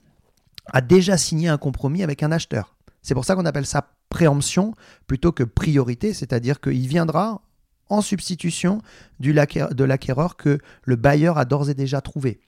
a 0.66 0.80
déjà 0.80 1.16
signé 1.16 1.47
un 1.47 1.59
compromis 1.59 2.02
avec 2.02 2.25
un 2.25 2.32
acheteur. 2.32 2.76
C'est 3.02 3.14
pour 3.14 3.25
ça 3.25 3.37
qu'on 3.37 3.47
appelle 3.47 3.66
ça 3.66 3.92
préemption 4.09 4.75
plutôt 5.06 5.30
que 5.30 5.44
priorité, 5.44 6.12
c'est-à-dire 6.12 6.61
qu'il 6.61 6.88
viendra 6.88 7.40
en 7.88 8.00
substitution 8.00 8.82
du 9.20 9.32
de 9.32 9.85
l'acquéreur 9.85 10.37
que 10.37 10.59
le 10.82 10.97
bailleur 10.97 11.38
a 11.38 11.44
d'ores 11.44 11.70
et 11.70 11.75
déjà 11.75 12.00
trouvé. 12.00 12.40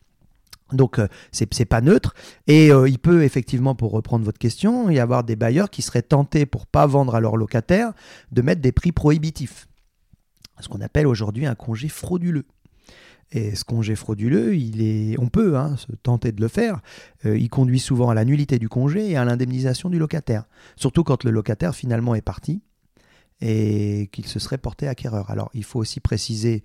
Donc 0.73 0.99
euh, 0.99 1.09
c'est 1.31 1.65
pas 1.65 1.81
neutre 1.81 2.15
et 2.47 2.73
euh, 2.73 2.89
il 2.89 2.99
peut 2.99 3.23
effectivement, 3.25 3.75
pour 3.75 3.93
reprendre 3.93 4.25
votre 4.25 4.39
question, 4.39 4.91
y 4.91 4.99
avoir 4.99 5.25
des 5.25 5.37
bailleurs 5.37 5.71
qui 5.71 5.83
seraient 5.83 6.03
tentés 6.03 6.47
pour 6.47 6.67
pas 6.67 6.87
vendre 6.87 7.15
à 7.15 7.21
leurs 7.21 7.37
locataires 7.37 7.93
de 8.31 8.43
mettre 8.43 8.61
des 8.61 8.73
prix 8.73 8.93
prohibitifs, 8.93 9.69
ce 10.61 10.69
qu'on 10.69 10.81
appelle 10.81 11.07
aujourd'hui 11.07 11.47
un 11.47 11.55
congé 11.55 11.89
frauduleux. 11.89 12.45
Et 13.35 13.55
ce 13.55 13.65
congé 13.65 13.97
frauduleux, 13.97 14.55
il 14.55 14.83
est, 14.83 15.19
on 15.19 15.29
peut 15.29 15.57
hein, 15.57 15.77
se 15.79 15.87
tenter 16.03 16.33
de 16.33 16.41
le 16.43 16.49
faire. 16.49 16.81
Euh, 17.25 17.39
il 17.39 17.49
conduit 17.49 17.81
souvent 17.81 18.11
à 18.11 18.15
la 18.15 18.27
nullité 18.27 18.59
du 18.59 18.69
congé 18.69 19.11
et 19.11 19.17
à 19.17 19.25
l'indemnisation 19.25 19.89
du 19.89 19.99
locataire. 19.99 20.45
Surtout 20.77 21.03
quand 21.03 21.25
le 21.25 21.31
locataire 21.31 21.75
finalement 21.75 22.15
est 22.15 22.21
parti 22.21 22.61
et 23.43 24.09
qu'il 24.13 24.27
se 24.27 24.39
serait 24.39 24.57
porté 24.57 24.87
acquéreur. 24.89 25.31
Alors 25.31 25.51
il 25.53 25.65
faut 25.65 25.81
aussi 25.81 26.01
préciser, 26.01 26.63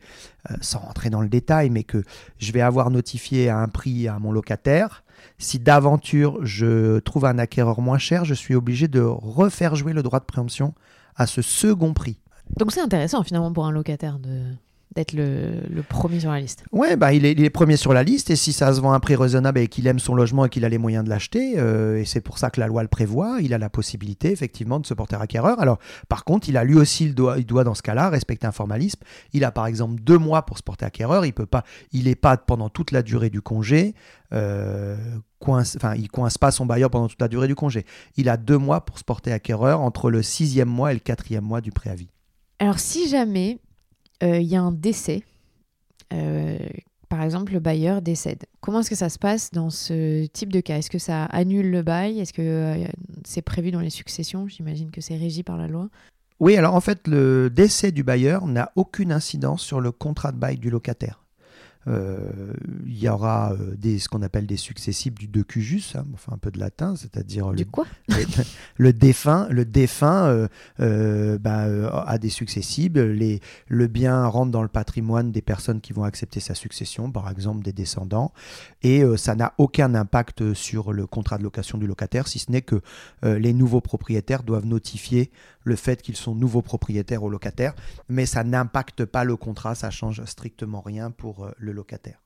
euh, 0.51 0.55
sans 0.62 0.79
rentrer 0.79 1.10
dans 1.10 1.22
le 1.22 1.27
détail, 1.27 1.69
mais 1.69 1.84
que 1.84 2.03
je 2.38 2.51
vais 2.51 2.62
avoir 2.62 2.91
notifié 2.91 3.50
à 3.50 3.57
un 3.57 3.67
prix 3.67 4.07
à 4.07 4.19
mon 4.19 4.31
locataire. 4.31 5.03
Si 5.39 5.57
d'aventure 5.57 6.46
je 6.46 7.00
trouve 7.00 7.25
un 7.25 7.39
acquéreur 7.39 7.81
moins 7.81 7.98
cher, 7.98 8.24
je 8.24 8.36
suis 8.36 8.53
obligé 8.53 8.88
de 8.88 9.01
refaire 9.01 9.75
jouer 9.75 9.93
le 9.93 10.03
droit 10.03 10.19
de 10.19 10.25
préemption 10.25 10.75
à 11.15 11.25
ce 11.25 11.41
second 11.41 11.93
prix. 11.93 12.19
Donc 12.57 12.72
c'est 12.72 12.81
intéressant 12.81 13.24
finalement 13.24 13.51
pour 13.51 13.65
un 13.65 13.72
locataire 13.72 14.19
de, 14.19 14.53
d'être 14.96 15.13
le, 15.13 15.82
premier 15.88 16.20
sur 16.20 16.32
la 16.32 16.39
liste. 16.39 16.63
Ouais, 16.72 16.96
bah, 16.96 17.13
il, 17.13 17.25
est, 17.25 17.50
premier 17.50 17.77
sur 17.77 17.94
la 17.94 18.03
liste 18.03 18.29
et 18.29 18.36
si 18.36 18.53
ça 18.53 18.74
se 18.74 18.82
vend 18.82 18.94
à 18.94 18.96
un 18.96 19.00
prix 19.00 19.15
raisonnable 19.15 19.60
et 19.60 19.67
qu'il 19.67 19.88
aime 19.88 20.00
son 20.00 20.15
logement 20.15 20.46
et 20.46 20.50
qu'il 20.50 20.65
a 20.65 20.70
les 20.70 20.77
moyens 20.77 21.03
de 21.03 21.10
l'acheter, 21.10 21.56
euh, 21.58 22.00
et 22.00 22.06
c'est 22.06 22.22
pour 22.22 22.38
ça 22.38 22.50
que 22.50 22.60
la 22.60 22.67
loi 22.67 22.82
le 22.82 22.88
prévoit, 22.88 23.38
il 23.41 23.53
a 23.53 23.58
la 23.58 23.70
possibilité 23.70 24.32
effectivement 24.32 24.79
de 24.79 24.86
se 24.86 24.94
porter 24.94 25.22
acquéreur. 25.22 25.60
Alors, 25.60 25.77
par 26.10 26.24
contre, 26.24 26.50
il 26.50 26.58
a 26.58 26.63
lui 26.63 26.75
aussi, 26.75 27.06
il 27.06 27.15
doit, 27.15 27.38
il 27.38 27.46
doit 27.46 27.63
dans 27.63 27.75
ce 27.75 27.82
cas-là 27.82 28.10
respecter 28.10 28.48
un 28.48 28.51
formalisme. 28.51 29.01
Il 29.34 29.44
a 29.44 29.51
par 29.51 29.67
exemple 29.67 30.01
deux 30.01 30.17
mois 30.17 30.46
pour 30.46 30.58
se 30.58 30.63
porter 30.63 30.86
acquéreur. 30.86 31.25
Il 31.25 31.34
peut 31.34 31.46
pas, 31.46 31.63
il 31.91 32.06
n'est 32.06 32.15
pas 32.15 32.38
pendant 32.38 32.70
toute 32.70 32.91
la 32.91 33.03
durée 33.03 33.29
du 33.29 33.41
congé. 33.41 33.94
Euh, 34.34 34.98
coince, 35.39 35.75
enfin, 35.77 35.96
il 35.96 36.10
coince 36.10 36.38
pas 36.38 36.51
son 36.51 36.65
bailleur 36.65 36.89
pendant 36.89 37.08
toute 37.08 37.22
la 37.22 37.27
durée 37.27 37.48
du 37.48 37.56
congé. 37.56 37.86
Il 38.15 38.29
a 38.29 38.38
deux 38.38 38.58
mois 38.58 38.82
pour 38.86 38.98
se 39.00 39.03
porter 39.03 39.32
acquéreur 39.32 39.82
entre 39.82 40.10
le 40.10 40.22
sixième 40.22 40.70
mois 40.70 40.91
et 40.91 40.96
le 40.96 41.00
quatrième 41.00 41.44
mois 41.44 41.62
du 41.62 41.72
préavis. 41.72 42.10
Alors, 42.60 42.79
si 42.79 43.08
jamais 43.08 43.60
il 44.21 44.43
y 44.43 44.55
a 44.55 44.62
un 44.62 44.71
décès. 44.71 45.24
Euh, 46.13 46.57
par 47.09 47.21
exemple, 47.21 47.53
le 47.53 47.59
bailleur 47.59 48.01
décède. 48.01 48.45
Comment 48.59 48.81
est-ce 48.81 48.89
que 48.89 48.95
ça 48.95 49.09
se 49.09 49.19
passe 49.19 49.51
dans 49.51 49.69
ce 49.69 50.25
type 50.25 50.51
de 50.51 50.59
cas? 50.59 50.77
Est-ce 50.77 50.89
que 50.89 51.00
ça 51.00 51.25
annule 51.25 51.71
le 51.71 51.81
bail? 51.81 52.19
Est-ce 52.19 52.33
que 52.33 52.41
euh, 52.41 52.88
c'est 53.25 53.41
prévu 53.41 53.71
dans 53.71 53.79
les 53.79 53.89
successions? 53.89 54.47
J'imagine 54.47 54.91
que 54.91 55.00
c'est 55.00 55.15
régi 55.15 55.43
par 55.43 55.57
la 55.57 55.67
loi. 55.67 55.89
Oui, 56.39 56.57
alors 56.57 56.75
en 56.75 56.81
fait, 56.81 57.07
le 57.07 57.50
décès 57.50 57.91
du 57.91 58.03
bailleur 58.03 58.45
n'a 58.45 58.71
aucune 58.75 59.12
incidence 59.12 59.62
sur 59.63 59.79
le 59.79 59.91
contrat 59.91 60.31
de 60.31 60.38
bail 60.38 60.57
du 60.57 60.69
locataire. 60.69 61.24
Euh, 61.88 62.53
il 62.86 62.98
y 62.98 63.08
aura 63.08 63.53
euh, 63.53 63.75
des, 63.77 64.00
ce 64.00 64.10
qu'on 64.10 64.22
appelle 64.22 64.46
des 64.46 64.58
successibles 64.58 65.17
du 65.17 65.27
decujus, 65.27 65.94
hein, 65.96 66.06
enfin 66.13 66.34
un 66.34 66.38
peu 66.38 66.51
de 66.51 66.60
latin, 66.60 66.96
c'est-à-dire 66.96 67.51
le, 67.51 67.63
le, 68.77 68.94
défunt, 68.94 69.48
le 69.50 69.63
défunt 69.63 70.48
euh, 70.79 71.38
bah, 71.38 71.65
a 72.06 72.17
des 72.17 72.29
successibles. 72.29 73.00
Les, 73.12 73.39
le 73.67 73.88
bien 73.88 74.25
rentre 74.25 74.51
dans 74.51 74.63
le 74.63 74.67
patrimoine 74.67 75.32
des 75.32 75.41
personnes 75.41 75.79
qui 75.79 75.94
vont 75.94 76.03
accepter 76.03 76.39
sa 76.39 76.56
succession, 76.56 77.12
par 77.12 77.29
exemple 77.29 77.63
des 77.63 77.74
descendants, 77.74 78.34
et 78.84 79.03
ça 79.17 79.36
n'a 79.36 79.53
aucun 79.58 79.96
impact 79.96 80.53
sur 80.53 80.91
le 80.94 81.08
contrat 81.08 81.38
de 81.38 81.44
location 81.44 81.77
du 81.77 81.88
locataire, 81.88 82.27
si 82.27 82.39
ce 82.39 82.51
n'est 82.51 82.62
que 82.62 82.82
les 83.24 83.53
nouveaux 83.53 83.82
propriétaires 83.82 84.44
doivent 84.44 84.65
notifier 84.65 85.32
le 85.67 85.75
fait 85.75 86.01
qu'ils 86.01 86.15
sont 86.15 86.33
nouveaux 86.33 86.62
propriétaires 86.62 87.24
au 87.24 87.29
locataire, 87.29 87.75
mais 88.07 88.25
ça 88.25 88.43
n'impacte 88.43 89.03
pas 89.05 89.24
le 89.24 89.36
contrat, 89.36 89.75
ça 89.75 89.91
change 89.91 90.24
strictement 90.24 90.81
rien 90.81 91.12
pour 91.12 91.45
euh, 91.45 91.51
le 91.57 91.74
locataire. 91.74 92.21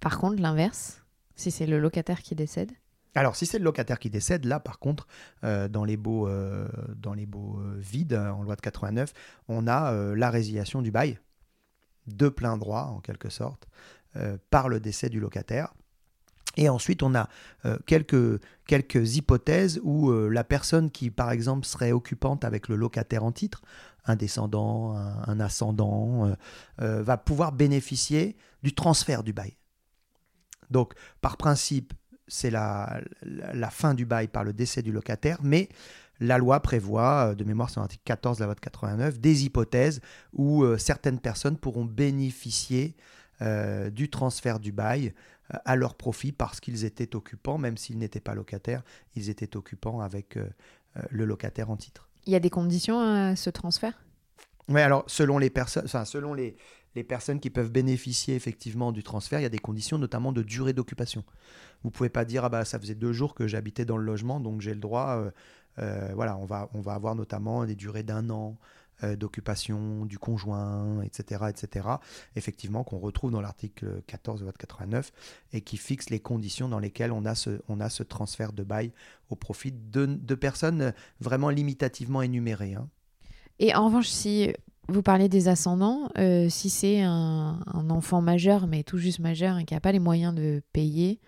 Par 0.00 0.18
contre, 0.18 0.40
l'inverse, 0.40 1.02
si 1.34 1.50
c'est 1.50 1.66
le 1.66 1.80
locataire 1.80 2.22
qui 2.22 2.34
décède? 2.36 2.70
Alors, 3.16 3.34
si 3.34 3.46
c'est 3.46 3.58
le 3.58 3.64
locataire 3.64 3.98
qui 3.98 4.10
décède, 4.10 4.44
là, 4.44 4.60
par 4.60 4.78
contre, 4.78 5.08
euh, 5.42 5.68
dans 5.68 5.84
les 5.84 5.96
baux, 5.96 6.28
euh, 6.28 6.68
dans 6.96 7.14
les 7.14 7.26
baux 7.26 7.58
vides, 7.76 8.14
en 8.14 8.42
loi 8.42 8.54
de 8.54 8.60
89, 8.60 9.12
on 9.48 9.66
a 9.66 10.14
la 10.14 10.30
résiliation 10.30 10.82
du 10.82 10.90
bail, 10.90 11.18
de 12.06 12.28
plein 12.28 12.56
droit, 12.58 12.92
en 12.94 13.00
quelque 13.00 13.30
sorte, 13.30 13.66
par 14.50 14.68
le 14.68 14.80
décès 14.80 15.08
du 15.08 15.18
locataire. 15.18 15.72
Et 16.56 16.68
ensuite, 16.68 17.02
on 17.02 17.14
a 17.14 17.28
euh, 17.64 17.76
quelques, 17.86 18.40
quelques 18.66 19.16
hypothèses 19.16 19.80
où 19.82 20.10
euh, 20.10 20.28
la 20.28 20.44
personne 20.44 20.90
qui, 20.90 21.10
par 21.10 21.30
exemple, 21.30 21.66
serait 21.66 21.92
occupante 21.92 22.44
avec 22.44 22.68
le 22.68 22.76
locataire 22.76 23.24
en 23.24 23.32
titre, 23.32 23.62
un 24.06 24.16
descendant, 24.16 24.96
un, 24.96 25.40
ascendant, 25.40 26.34
euh, 26.80 27.02
va 27.02 27.16
pouvoir 27.16 27.52
bénéficier 27.52 28.36
du 28.62 28.74
transfert 28.74 29.22
du 29.22 29.32
bail. 29.32 29.56
Donc, 30.70 30.94
par 31.20 31.36
principe, 31.36 31.92
c'est 32.28 32.50
la, 32.50 33.00
la, 33.22 33.70
fin 33.70 33.94
du 33.94 34.06
bail 34.06 34.28
par 34.28 34.44
le 34.44 34.52
décès 34.52 34.82
du 34.82 34.92
locataire, 34.92 35.38
mais 35.42 35.68
la 36.20 36.38
loi 36.38 36.60
prévoit, 36.60 37.34
de 37.34 37.44
mémoire 37.44 37.68
sur 37.68 37.80
l'article 37.80 38.02
14 38.04 38.38
de 38.38 38.42
la 38.42 38.46
loi 38.46 38.54
de 38.54 38.60
89, 38.60 39.20
des 39.20 39.44
hypothèses 39.44 40.00
où 40.32 40.64
certaines 40.76 41.20
personnes 41.20 41.56
pourront 41.56 41.84
bénéficier 41.84 42.96
du 43.92 44.08
transfert 44.08 44.58
du 44.58 44.72
bail 44.72 45.14
à 45.50 45.76
leur 45.76 45.94
profit 45.94 46.32
parce 46.32 46.60
qu'ils 46.60 46.84
étaient 46.84 47.14
occupants, 47.14 47.58
même 47.58 47.76
s'ils 47.76 47.98
n'étaient 47.98 48.20
pas 48.20 48.34
locataires, 48.34 48.82
ils 49.14 49.30
étaient 49.30 49.56
occupants 49.56 50.00
avec 50.00 50.36
euh, 50.36 50.46
euh, 50.96 51.02
le 51.10 51.24
locataire 51.24 51.70
en 51.70 51.76
titre. 51.76 52.08
Il 52.26 52.32
y 52.32 52.36
a 52.36 52.40
des 52.40 52.50
conditions 52.50 53.00
à 53.00 53.36
ce 53.36 53.50
transfert? 53.50 54.02
Oui, 54.68 54.80
alors 54.80 55.04
selon 55.06 55.38
les 55.38 55.50
personnes, 55.50 55.84
enfin, 55.84 56.04
selon 56.04 56.34
les, 56.34 56.56
les 56.96 57.04
personnes 57.04 57.38
qui 57.38 57.50
peuvent 57.50 57.70
bénéficier 57.70 58.34
effectivement 58.34 58.90
du 58.90 59.04
transfert, 59.04 59.38
il 59.38 59.44
y 59.44 59.46
a 59.46 59.50
des 59.50 59.60
conditions 59.60 59.98
notamment 59.98 60.32
de 60.32 60.42
durée 60.42 60.72
d'occupation. 60.72 61.22
Vous 61.84 61.90
pouvez 61.90 62.08
pas 62.08 62.24
dire 62.24 62.44
ah 62.44 62.48
bah 62.48 62.64
ça 62.64 62.80
faisait 62.80 62.96
deux 62.96 63.12
jours 63.12 63.34
que 63.34 63.46
j'habitais 63.46 63.84
dans 63.84 63.96
le 63.96 64.04
logement 64.04 64.40
donc 64.40 64.60
j'ai 64.60 64.74
le 64.74 64.80
droit. 64.80 65.30
Euh, 65.78 66.10
voilà, 66.14 66.36
on 66.38 66.46
va 66.46 66.68
on 66.72 66.80
va 66.80 66.94
avoir 66.94 67.14
notamment 67.14 67.64
des 67.64 67.76
durées 67.76 68.02
d'un 68.02 68.28
an, 68.30 68.56
d'occupation 69.02 70.06
du 70.06 70.18
conjoint, 70.18 71.02
etc., 71.02 71.44
etc., 71.48 71.88
effectivement, 72.34 72.84
qu'on 72.84 72.98
retrouve 72.98 73.30
dans 73.30 73.40
l'article 73.40 74.02
14 74.06 74.40
de 74.40 74.44
votre 74.46 74.58
89 74.58 75.12
et 75.52 75.60
qui 75.60 75.76
fixe 75.76 76.10
les 76.10 76.20
conditions 76.20 76.68
dans 76.68 76.78
lesquelles 76.78 77.12
on 77.12 77.24
a 77.24 77.34
ce, 77.34 77.60
on 77.68 77.80
a 77.80 77.88
ce 77.88 78.02
transfert 78.02 78.52
de 78.52 78.62
bail 78.62 78.92
au 79.30 79.36
profit 79.36 79.72
de, 79.72 80.06
de 80.06 80.34
personnes 80.34 80.94
vraiment 81.20 81.50
limitativement 81.50 82.22
énumérées. 82.22 82.74
Hein. 82.74 82.88
Et 83.58 83.74
en 83.74 83.86
revanche, 83.86 84.08
si 84.08 84.52
vous 84.88 85.02
parlez 85.02 85.28
des 85.28 85.48
ascendants, 85.48 86.08
euh, 86.18 86.48
si 86.48 86.70
c'est 86.70 87.02
un, 87.02 87.60
un, 87.66 87.90
enfant 87.90 88.20
majeur, 88.20 88.66
mais 88.66 88.82
tout 88.82 88.98
juste 88.98 89.18
majeur, 89.18 89.58
et 89.58 89.64
qui 89.64 89.74
n'a 89.74 89.80
pas 89.80 89.92
les 89.92 89.98
moyens 89.98 90.34
de 90.34 90.62
payer, 90.72 91.20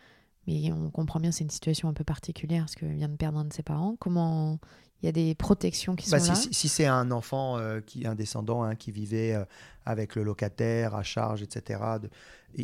mais 0.46 0.72
on 0.72 0.90
comprend 0.90 1.20
bien 1.20 1.32
c'est 1.32 1.44
une 1.44 1.50
situation 1.50 1.88
un 1.88 1.92
peu 1.92 2.04
particulière 2.04 2.62
parce 2.62 2.74
qu'il 2.74 2.88
vient 2.88 3.08
de 3.08 3.16
perdre 3.16 3.38
un 3.38 3.44
de 3.44 3.52
ses 3.52 3.62
parents, 3.62 3.96
comment 3.98 4.58
il 5.02 5.06
y 5.06 5.08
a 5.08 5.12
des 5.12 5.34
protections 5.34 5.94
qui 5.94 6.10
bah, 6.10 6.18
sont 6.18 6.34
si, 6.34 6.48
là. 6.48 6.52
Si, 6.52 6.68
c'est 6.68 6.86
un 6.86 7.10
enfant, 7.12 7.56
euh, 7.58 7.80
qui, 7.80 8.06
un 8.06 8.16
descendant 8.16 8.62
hein, 8.62 8.74
qui 8.74 8.90
vivait 8.90 9.34
euh, 9.34 9.44
avec 9.84 10.16
le 10.16 10.24
locataire 10.24 10.94
à 10.96 11.02
charge, 11.04 11.42
etc., 11.42 11.80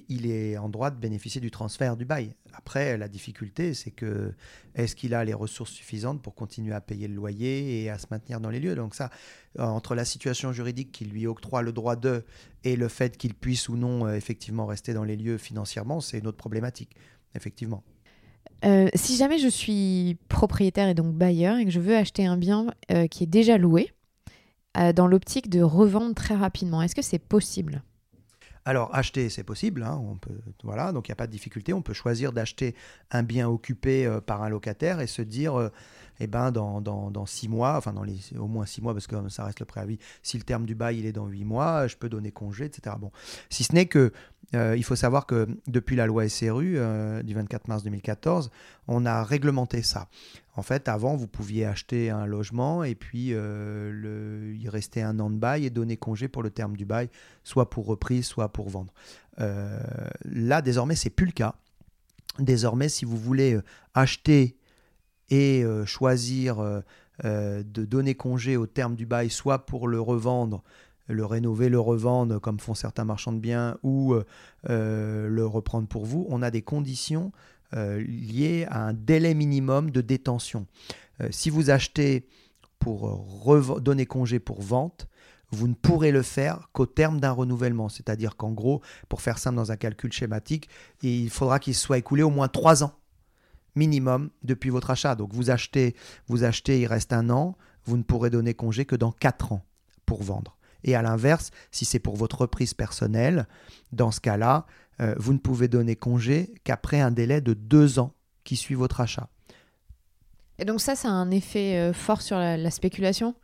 il 0.08 0.26
est 0.26 0.56
en 0.56 0.68
droit 0.68 0.90
de 0.90 0.96
bénéficier 0.96 1.40
du 1.40 1.50
transfert 1.50 1.96
du 1.96 2.06
bail. 2.06 2.34
Après, 2.54 2.96
la 2.96 3.06
difficulté, 3.06 3.74
c'est 3.74 3.90
que 3.90 4.32
est-ce 4.74 4.96
qu'il 4.96 5.14
a 5.14 5.24
les 5.24 5.34
ressources 5.34 5.70
suffisantes 5.70 6.22
pour 6.22 6.34
continuer 6.34 6.74
à 6.74 6.80
payer 6.80 7.06
le 7.06 7.14
loyer 7.14 7.82
et 7.82 7.90
à 7.90 7.98
se 7.98 8.06
maintenir 8.10 8.40
dans 8.40 8.50
les 8.50 8.60
lieux? 8.60 8.74
Donc 8.74 8.94
ça, 8.94 9.10
euh, 9.58 9.62
entre 9.62 9.94
la 9.94 10.04
situation 10.04 10.52
juridique 10.52 10.90
qui 10.90 11.04
lui 11.04 11.26
octroie 11.26 11.62
le 11.62 11.72
droit 11.72 11.96
de 11.96 12.24
et 12.64 12.76
le 12.76 12.88
fait 12.88 13.16
qu'il 13.16 13.34
puisse 13.34 13.68
ou 13.68 13.76
non 13.76 14.08
effectivement 14.12 14.66
rester 14.66 14.94
dans 14.94 15.04
les 15.04 15.16
lieux 15.16 15.38
financièrement, 15.38 16.00
c'est 16.00 16.18
une 16.18 16.26
autre 16.26 16.38
problématique, 16.38 16.96
effectivement. 17.34 17.84
Euh, 18.64 18.88
si 18.94 19.16
jamais 19.16 19.38
je 19.38 19.48
suis 19.48 20.16
propriétaire 20.28 20.88
et 20.88 20.94
donc 20.94 21.14
bailleur 21.14 21.58
et 21.58 21.64
que 21.64 21.70
je 21.70 21.80
veux 21.80 21.96
acheter 21.96 22.24
un 22.24 22.36
bien 22.36 22.66
euh, 22.90 23.06
qui 23.06 23.24
est 23.24 23.28
déjà 23.28 23.58
loué, 23.58 23.92
euh, 24.76 24.92
dans 24.92 25.06
l'optique 25.06 25.50
de 25.50 25.62
revendre 25.62 26.14
très 26.14 26.34
rapidement, 26.34 26.82
est-ce 26.82 26.94
que 26.94 27.02
c'est 27.02 27.18
possible? 27.18 27.82
Alors, 28.64 28.94
acheter, 28.94 29.28
c'est 29.28 29.44
possible. 29.44 29.82
hein, 29.82 30.00
on 30.10 30.16
peut, 30.16 30.40
voilà, 30.62 30.92
donc 30.92 31.08
il 31.08 31.10
n'y 31.10 31.14
a 31.14 31.16
pas 31.16 31.26
de 31.26 31.32
difficulté. 31.32 31.74
On 31.74 31.82
peut 31.82 31.92
choisir 31.92 32.32
d'acheter 32.32 32.74
un 33.10 33.22
bien 33.22 33.46
occupé 33.46 34.10
par 34.24 34.42
un 34.42 34.48
locataire 34.48 35.00
et 35.00 35.06
se 35.06 35.20
dire, 35.20 35.70
eh 36.20 36.26
ben, 36.26 36.50
dans, 36.50 36.80
dans, 36.80 37.10
dans 37.10 37.26
six 37.26 37.48
mois, 37.48 37.76
enfin, 37.76 37.92
dans 37.92 38.04
les, 38.04 38.18
au 38.38 38.46
moins 38.46 38.66
six 38.66 38.82
mois, 38.82 38.92
parce 38.92 39.06
que 39.06 39.16
ça 39.28 39.44
reste 39.44 39.60
le 39.60 39.66
préavis, 39.66 39.98
si 40.22 40.38
le 40.38 40.44
terme 40.44 40.64
du 40.64 40.74
bail 40.74 40.98
il 40.98 41.06
est 41.06 41.12
dans 41.12 41.26
huit 41.26 41.44
mois, 41.44 41.86
je 41.86 41.96
peux 41.96 42.08
donner 42.08 42.30
congé, 42.30 42.66
etc. 42.66 42.96
Bon, 42.98 43.10
si 43.50 43.64
ce 43.64 43.74
n'est 43.74 43.86
que, 43.86 44.12
euh, 44.54 44.76
il 44.76 44.84
faut 44.84 44.96
savoir 44.96 45.26
que 45.26 45.48
depuis 45.66 45.96
la 45.96 46.06
loi 46.06 46.28
SRU 46.28 46.74
euh, 46.76 47.22
du 47.22 47.34
24 47.34 47.68
mars 47.68 47.82
2014, 47.82 48.50
on 48.86 49.06
a 49.06 49.24
réglementé 49.24 49.82
ça. 49.82 50.08
En 50.56 50.62
fait, 50.62 50.88
avant, 50.88 51.16
vous 51.16 51.26
pouviez 51.26 51.66
acheter 51.66 52.10
un 52.10 52.26
logement 52.26 52.84
et 52.84 52.94
puis 52.94 53.30
euh, 53.32 54.54
il 54.56 54.68
restait 54.68 55.02
un 55.02 55.18
an 55.18 55.30
de 55.30 55.36
bail 55.36 55.66
et 55.66 55.70
donner 55.70 55.96
congé 55.96 56.28
pour 56.28 56.42
le 56.42 56.50
terme 56.50 56.76
du 56.76 56.84
bail, 56.84 57.08
soit 57.42 57.70
pour 57.70 57.86
reprise, 57.86 58.26
soit 58.26 58.50
pour 58.50 58.68
vendre. 58.68 58.92
Là, 59.36 60.62
désormais, 60.62 60.94
c'est 60.94 61.10
plus 61.10 61.26
le 61.26 61.32
cas. 61.32 61.56
Désormais, 62.38 62.88
si 62.88 63.04
vous 63.04 63.16
voulez 63.16 63.58
acheter 63.94 64.56
et 65.30 65.64
euh, 65.64 65.84
choisir 65.84 66.60
euh, 66.60 66.80
euh, 67.24 67.62
de 67.64 67.84
donner 67.84 68.14
congé 68.14 68.56
au 68.56 68.66
terme 68.66 68.94
du 68.94 69.06
bail, 69.06 69.30
soit 69.30 69.66
pour 69.66 69.88
le 69.88 70.00
revendre, 70.00 70.62
le 71.08 71.24
rénover, 71.24 71.68
le 71.68 71.80
revendre, 71.80 72.40
comme 72.40 72.58
font 72.58 72.74
certains 72.74 73.04
marchands 73.04 73.32
de 73.32 73.38
biens, 73.38 73.76
ou 73.82 74.14
le 74.66 75.44
reprendre 75.44 75.86
pour 75.86 76.06
vous, 76.06 76.26
on 76.30 76.40
a 76.40 76.50
des 76.50 76.62
conditions 76.62 77.30
liées 77.74 78.66
à 78.70 78.86
un 78.86 78.94
délai 78.94 79.34
minimum 79.34 79.90
de 79.90 80.00
détention. 80.00 80.66
Si 81.28 81.50
vous 81.50 81.68
achetez 81.68 82.26
pour 82.78 83.82
donner 83.82 84.06
congé 84.06 84.38
pour 84.38 84.62
vente, 84.62 85.06
vous 85.50 85.68
ne 85.68 85.74
pourrez 85.74 86.10
le 86.10 86.22
faire 86.22 86.70
qu'au 86.72 86.86
terme 86.86 87.20
d'un 87.20 87.32
renouvellement. 87.32 87.90
C'est-à-dire 87.90 88.38
qu'en 88.38 88.52
gros, 88.52 88.80
pour 89.10 89.20
faire 89.20 89.38
simple 89.38 89.56
dans 89.56 89.72
un 89.72 89.76
calcul 89.76 90.10
schématique, 90.10 90.70
il 91.02 91.28
faudra 91.28 91.58
qu'il 91.58 91.74
soit 91.74 91.98
écoulé 91.98 92.22
au 92.22 92.30
moins 92.30 92.48
trois 92.48 92.82
ans 92.82 92.94
minimum 93.74 94.30
depuis 94.42 94.70
votre 94.70 94.90
achat. 94.90 95.14
Donc 95.14 95.32
vous 95.32 95.50
achetez, 95.50 95.94
vous 96.26 96.44
achetez, 96.44 96.80
il 96.80 96.86
reste 96.86 97.12
un 97.12 97.30
an, 97.30 97.56
vous 97.84 97.96
ne 97.96 98.02
pourrez 98.02 98.30
donner 98.30 98.54
congé 98.54 98.84
que 98.84 98.96
dans 98.96 99.12
quatre 99.12 99.52
ans 99.52 99.64
pour 100.06 100.22
vendre. 100.22 100.56
Et 100.84 100.94
à 100.94 101.02
l'inverse, 101.02 101.50
si 101.70 101.84
c'est 101.84 101.98
pour 101.98 102.16
votre 102.16 102.42
reprise 102.42 102.74
personnelle, 102.74 103.46
dans 103.92 104.10
ce 104.10 104.20
cas-là, 104.20 104.66
euh, 105.00 105.14
vous 105.18 105.32
ne 105.32 105.38
pouvez 105.38 105.66
donner 105.66 105.96
congé 105.96 106.54
qu'après 106.64 107.00
un 107.00 107.10
délai 107.10 107.40
de 107.40 107.54
deux 107.54 107.98
ans 107.98 108.12
qui 108.44 108.56
suit 108.56 108.74
votre 108.74 109.00
achat. 109.00 109.28
Et 110.58 110.64
donc 110.64 110.80
ça, 110.80 110.94
ça 110.94 111.08
a 111.08 111.12
un 111.12 111.30
effet 111.30 111.78
euh, 111.78 111.92
fort 111.92 112.22
sur 112.22 112.36
la 112.36 112.70
spéculation? 112.70 113.34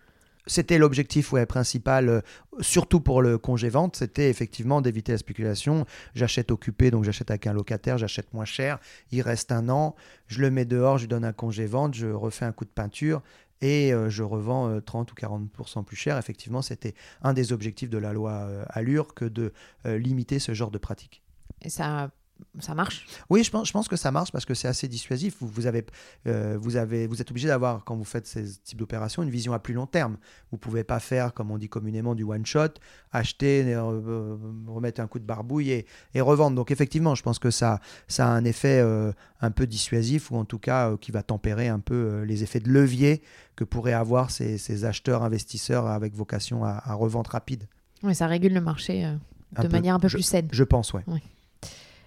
C'était 0.47 0.79
l'objectif 0.79 1.35
principal, 1.47 2.09
euh, 2.09 2.21
surtout 2.61 3.01
pour 3.01 3.23
le 3.23 3.39
congé-vente, 3.39 3.97
c'était 3.97 4.31
effectivement 4.31 4.81
d'éviter 4.81 5.13
la 5.13 5.19
spéculation. 5.19 5.87
J'achète 6.15 6.51
occupé, 6.51 6.91
donc 6.91 7.05
j'achète 7.05 7.31
avec 7.31 7.47
un 7.47 7.53
locataire, 7.53 7.99
j'achète 7.99 8.33
moins 8.33 8.45
cher, 8.45 8.79
il 9.13 9.23
reste 9.23 9.53
un 9.53 9.69
an, 9.69 9.95
je 10.27 10.41
le 10.41 10.51
mets 10.51 10.65
dehors, 10.65 10.99
je 10.99 11.05
lui 11.05 11.09
donne 11.09 11.25
un 11.25 11.33
congé-vente, 11.33 11.95
je 11.95 12.07
refais 12.07 12.45
un 12.45 12.53
coup 12.53 12.65
de 12.65 12.71
peinture 12.71 13.23
et 13.61 13.93
euh, 13.93 14.09
je 14.09 14.23
revends 14.23 14.69
euh, 14.69 14.81
30 14.81 15.13
ou 15.13 15.15
40% 15.15 15.85
plus 15.85 15.97
cher. 15.97 16.19
Effectivement, 16.19 16.63
c'était 16.63 16.95
un 17.23 17.33
des 17.33 17.53
objectifs 17.53 17.91
de 17.91 17.99
la 17.99 18.13
loi 18.13 18.33
euh, 18.33 18.65
Allure 18.69 19.15
que 19.15 19.25
de 19.25 19.53
euh, 19.87 19.99
limiter 19.99 20.39
ce 20.39 20.55
genre 20.55 20.71
de 20.71 20.79
pratique. 20.79 21.23
Et 21.63 21.69
ça, 21.69 22.11
ça 22.59 22.75
marche? 22.75 23.07
Oui, 23.29 23.43
je 23.45 23.51
pense, 23.51 23.69
je 23.69 23.73
pense 23.73 23.89
que 23.89 23.97
ça 23.97 24.11
marche 24.11 24.33
parce 24.33 24.45
que 24.45 24.55
c'est 24.55 24.69
assez 24.69 24.89
dissuasif. 24.89 25.37
Vous, 25.41 25.49
vous, 25.49 25.67
avez, 25.67 25.85
euh, 26.27 26.57
vous, 26.61 26.77
avez, 26.77 27.07
vous 27.07 27.21
êtes 27.21 27.31
obligé 27.31 27.49
d'avoir, 27.49 27.85
quand 27.85 27.97
vous 27.97 28.05
faites 28.05 28.27
ces 28.27 28.45
types 28.65 28.79
d'opérations, 28.79 29.23
une 29.23 29.31
vision 29.31 29.53
à 29.53 29.59
plus 29.59 29.75
long 29.75 29.87
terme. 29.87 30.17
Vous 30.51 30.57
ne 30.57 30.61
pouvez 30.61 30.85
pas 30.85 31.01
faire, 31.01 31.33
comme 31.35 31.51
on 31.51 31.59
dit 31.59 31.69
communément, 31.69 32.15
du 32.15 32.25
one-shot, 32.25 32.75
acheter, 33.13 33.65
euh, 33.75 33.81
euh, 33.83 34.37
remettre 34.67 35.01
un 35.01 35.07
coup 35.07 35.19
de 35.19 35.25
barbouille 35.25 35.71
et, 35.71 35.87
et 36.15 36.21
revendre. 36.21 36.57
Donc 36.57 36.71
effectivement, 36.71 37.15
je 37.15 37.23
pense 37.23 37.39
que 37.39 37.51
ça, 37.51 37.81
ça 38.09 38.27
a 38.27 38.31
un 38.31 38.45
effet 38.45 38.81
euh, 38.81 39.13
un 39.41 39.51
peu 39.51 39.67
dissuasif 39.67 40.31
ou 40.31 40.37
en 40.37 40.45
tout 40.45 40.59
cas 40.59 40.97
qui 41.01 41.13
va 41.13 41.23
tempérer 41.23 41.69
un 41.69 41.81
peu 41.81 42.23
les 42.23 42.43
effets 42.43 42.61
de 42.61 42.69
levier 42.71 43.23
que 43.57 43.65
pourraient 43.65 43.93
avoir 43.93 44.31
ces, 44.31 44.59
ces 44.59 44.85
acheteurs, 44.85 45.23
investisseurs 45.23 45.87
avec 45.87 46.15
vocation 46.15 46.65
à, 46.65 46.83
à 46.85 46.95
revente 46.95 47.29
rapide. 47.29 47.65
Oui, 48.03 48.15
ça 48.15 48.27
régule 48.27 48.55
le 48.55 48.61
marché 48.63 49.05
Un 49.05 49.19
de 49.63 49.67
peu. 49.67 49.73
manière 49.73 49.95
un 49.95 50.01
peu 50.01 50.09
Je- 50.09 50.17
plus 50.17 50.23
saine. 50.23 50.49
Je 50.53 50.65
pense, 50.65 50.93
ouais. 50.95 51.03
Euh, 51.09 51.17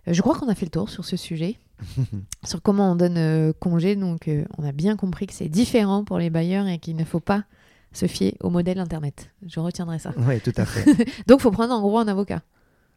Je 0.07 0.22
crois 0.22 0.36
qu'on 0.36 0.50
a 0.50 0.55
fait 0.55 0.65
le 0.65 0.72
tour 0.72 0.89
sur 0.89 1.05
ce 1.05 1.15
sujet, 1.15 1.57
sur 2.43 2.62
comment 2.62 2.91
on 2.91 2.95
donne 2.95 3.17
euh, 3.17 3.53
congé. 3.57 3.95
Donc, 3.95 4.27
euh, 4.27 4.43
on 4.57 4.65
a 4.65 4.72
bien 4.72 4.95
compris 4.98 5.27
que 5.27 5.33
c'est 5.33 5.50
différent 5.50 6.03
pour 6.03 6.17
les 6.17 6.29
bailleurs 6.29 6.67
et 6.67 6.79
qu'il 6.79 6.95
ne 6.95 7.05
faut 7.05 7.19
pas 7.19 7.45
se 7.93 8.07
fier 8.07 8.36
au 8.41 8.50
modèle 8.50 8.79
Internet. 8.79 9.29
Je 9.48 9.59
retiendrai 9.59 10.00
ça. 10.00 10.13
Oui, 10.18 10.42
tout 10.42 10.53
à 10.57 10.66
fait. 10.66 10.83
Donc, 11.27 11.39
il 11.39 11.42
faut 11.42 11.51
prendre 11.51 11.74
en 11.74 11.81
gros 11.81 12.00
un 12.00 12.07
avocat. 12.07 12.42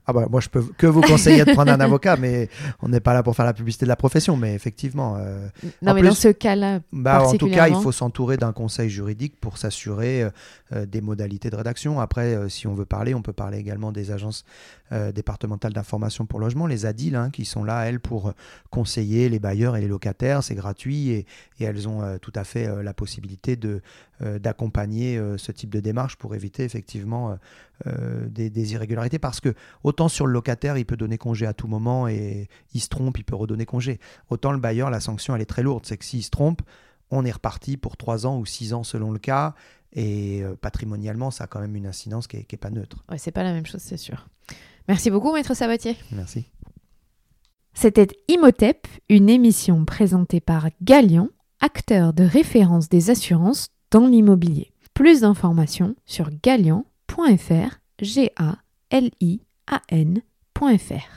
Ah 0.08 0.12
bah, 0.12 0.26
moi, 0.30 0.40
je 0.40 0.48
peux 0.48 0.62
que 0.62 0.86
vous 0.86 1.00
conseiller 1.00 1.44
de 1.44 1.52
prendre 1.52 1.72
un 1.72 1.80
avocat, 1.80 2.16
mais 2.16 2.48
on 2.80 2.88
n'est 2.88 3.00
pas 3.00 3.12
là 3.12 3.22
pour 3.24 3.34
faire 3.34 3.44
la 3.44 3.52
publicité 3.54 3.86
de 3.86 3.88
la 3.88 3.96
profession. 3.96 4.36
Mais 4.36 4.54
effectivement, 4.54 5.16
euh, 5.18 5.48
Non, 5.82 5.90
En 5.90 5.94
mais 5.94 6.00
plus- 6.00 6.08
dans 6.10 6.14
ce 6.14 6.28
cas-là, 6.28 6.80
bah, 6.92 7.22
en 7.26 7.32
tout 7.36 7.50
cas, 7.50 7.68
il 7.68 7.74
faut 7.74 7.90
s'entourer 7.92 8.36
d'un 8.36 8.52
conseil 8.52 8.88
juridique 8.88 9.40
pour 9.40 9.58
s'assurer 9.58 10.28
euh, 10.72 10.86
des 10.86 11.00
modalités 11.00 11.50
de 11.50 11.56
rédaction. 11.56 12.00
Après, 12.00 12.34
euh, 12.36 12.48
si 12.48 12.66
on 12.68 12.74
veut 12.74 12.84
parler, 12.84 13.14
on 13.14 13.22
peut 13.22 13.32
parler 13.32 13.58
également 13.58 13.92
des 13.92 14.10
agences 14.12 14.44
départementales 15.16 15.72
d'information 15.72 16.26
pour 16.26 16.38
logement, 16.38 16.68
les 16.68 16.86
ADIL, 16.86 17.16
hein, 17.16 17.30
qui 17.30 17.44
sont 17.44 17.64
là, 17.64 17.86
elles, 17.88 17.98
pour 17.98 18.32
conseiller 18.70 19.28
les 19.28 19.40
bailleurs 19.40 19.74
et 19.76 19.80
les 19.80 19.88
locataires. 19.88 20.44
C'est 20.44 20.54
gratuit 20.54 21.10
et, 21.10 21.26
et 21.58 21.64
elles 21.64 21.88
ont 21.88 22.18
tout 22.22 22.30
à 22.36 22.44
fait 22.44 22.70
la 22.84 22.94
possibilité 22.94 23.56
de, 23.56 23.80
d'accompagner 24.38 25.20
ce 25.38 25.50
type 25.50 25.70
de 25.70 25.80
démarche 25.80 26.14
pour 26.14 26.36
éviter 26.36 26.62
effectivement 26.62 27.36
euh, 27.86 28.26
des, 28.28 28.48
des 28.48 28.72
irrégularités. 28.72 29.18
Parce 29.18 29.40
que 29.40 29.54
autant 29.84 30.08
sur 30.08 30.26
le 30.26 30.32
locataire, 30.32 30.78
il 30.78 30.86
peut 30.86 30.96
donner 30.96 31.18
congé 31.18 31.46
à 31.46 31.52
tout 31.52 31.68
moment 31.68 32.08
et 32.08 32.48
il 32.72 32.80
se 32.80 32.88
trompe, 32.88 33.18
il 33.18 33.24
peut 33.24 33.36
redonner 33.36 33.66
congé. 33.66 34.00
Autant 34.30 34.52
le 34.52 34.58
bailleur, 34.58 34.90
la 34.90 35.00
sanction, 35.00 35.34
elle 35.36 35.42
est 35.42 35.46
très 35.46 35.62
lourde. 35.62 35.84
C'est 35.84 35.96
que 35.96 36.04
s'il 36.04 36.22
se 36.22 36.30
trompe, 36.30 36.62
on 37.10 37.24
est 37.24 37.32
reparti 37.32 37.76
pour 37.76 37.96
3 37.96 38.26
ans 38.26 38.38
ou 38.38 38.46
6 38.46 38.72
ans 38.72 38.82
selon 38.82 39.10
le 39.10 39.18
cas. 39.18 39.54
Et 39.92 40.42
euh, 40.42 40.54
patrimonialement, 40.56 41.30
ça 41.30 41.44
a 41.44 41.46
quand 41.46 41.60
même 41.60 41.76
une 41.76 41.86
incidence 41.86 42.26
qui 42.26 42.36
n'est 42.36 42.58
pas 42.58 42.70
neutre. 42.70 43.04
ouais, 43.10 43.18
c'est 43.18 43.30
pas 43.30 43.42
la 43.42 43.52
même 43.52 43.66
chose, 43.66 43.80
c'est 43.80 43.96
sûr. 43.96 44.26
Merci 44.88 45.10
beaucoup, 45.10 45.32
Maître 45.32 45.54
Sabatier. 45.54 45.96
Merci. 46.12 46.46
C'était 47.74 48.08
Imhotep, 48.28 48.86
une 49.08 49.28
émission 49.28 49.84
présentée 49.84 50.40
par 50.40 50.68
Galian, 50.82 51.28
acteur 51.60 52.12
de 52.14 52.24
référence 52.24 52.88
des 52.88 53.10
assurances 53.10 53.68
dans 53.90 54.06
l'immobilier. 54.06 54.72
Plus 54.94 55.20
d'informations 55.20 55.94
sur 56.06 56.30
galian.fr. 59.68 61.16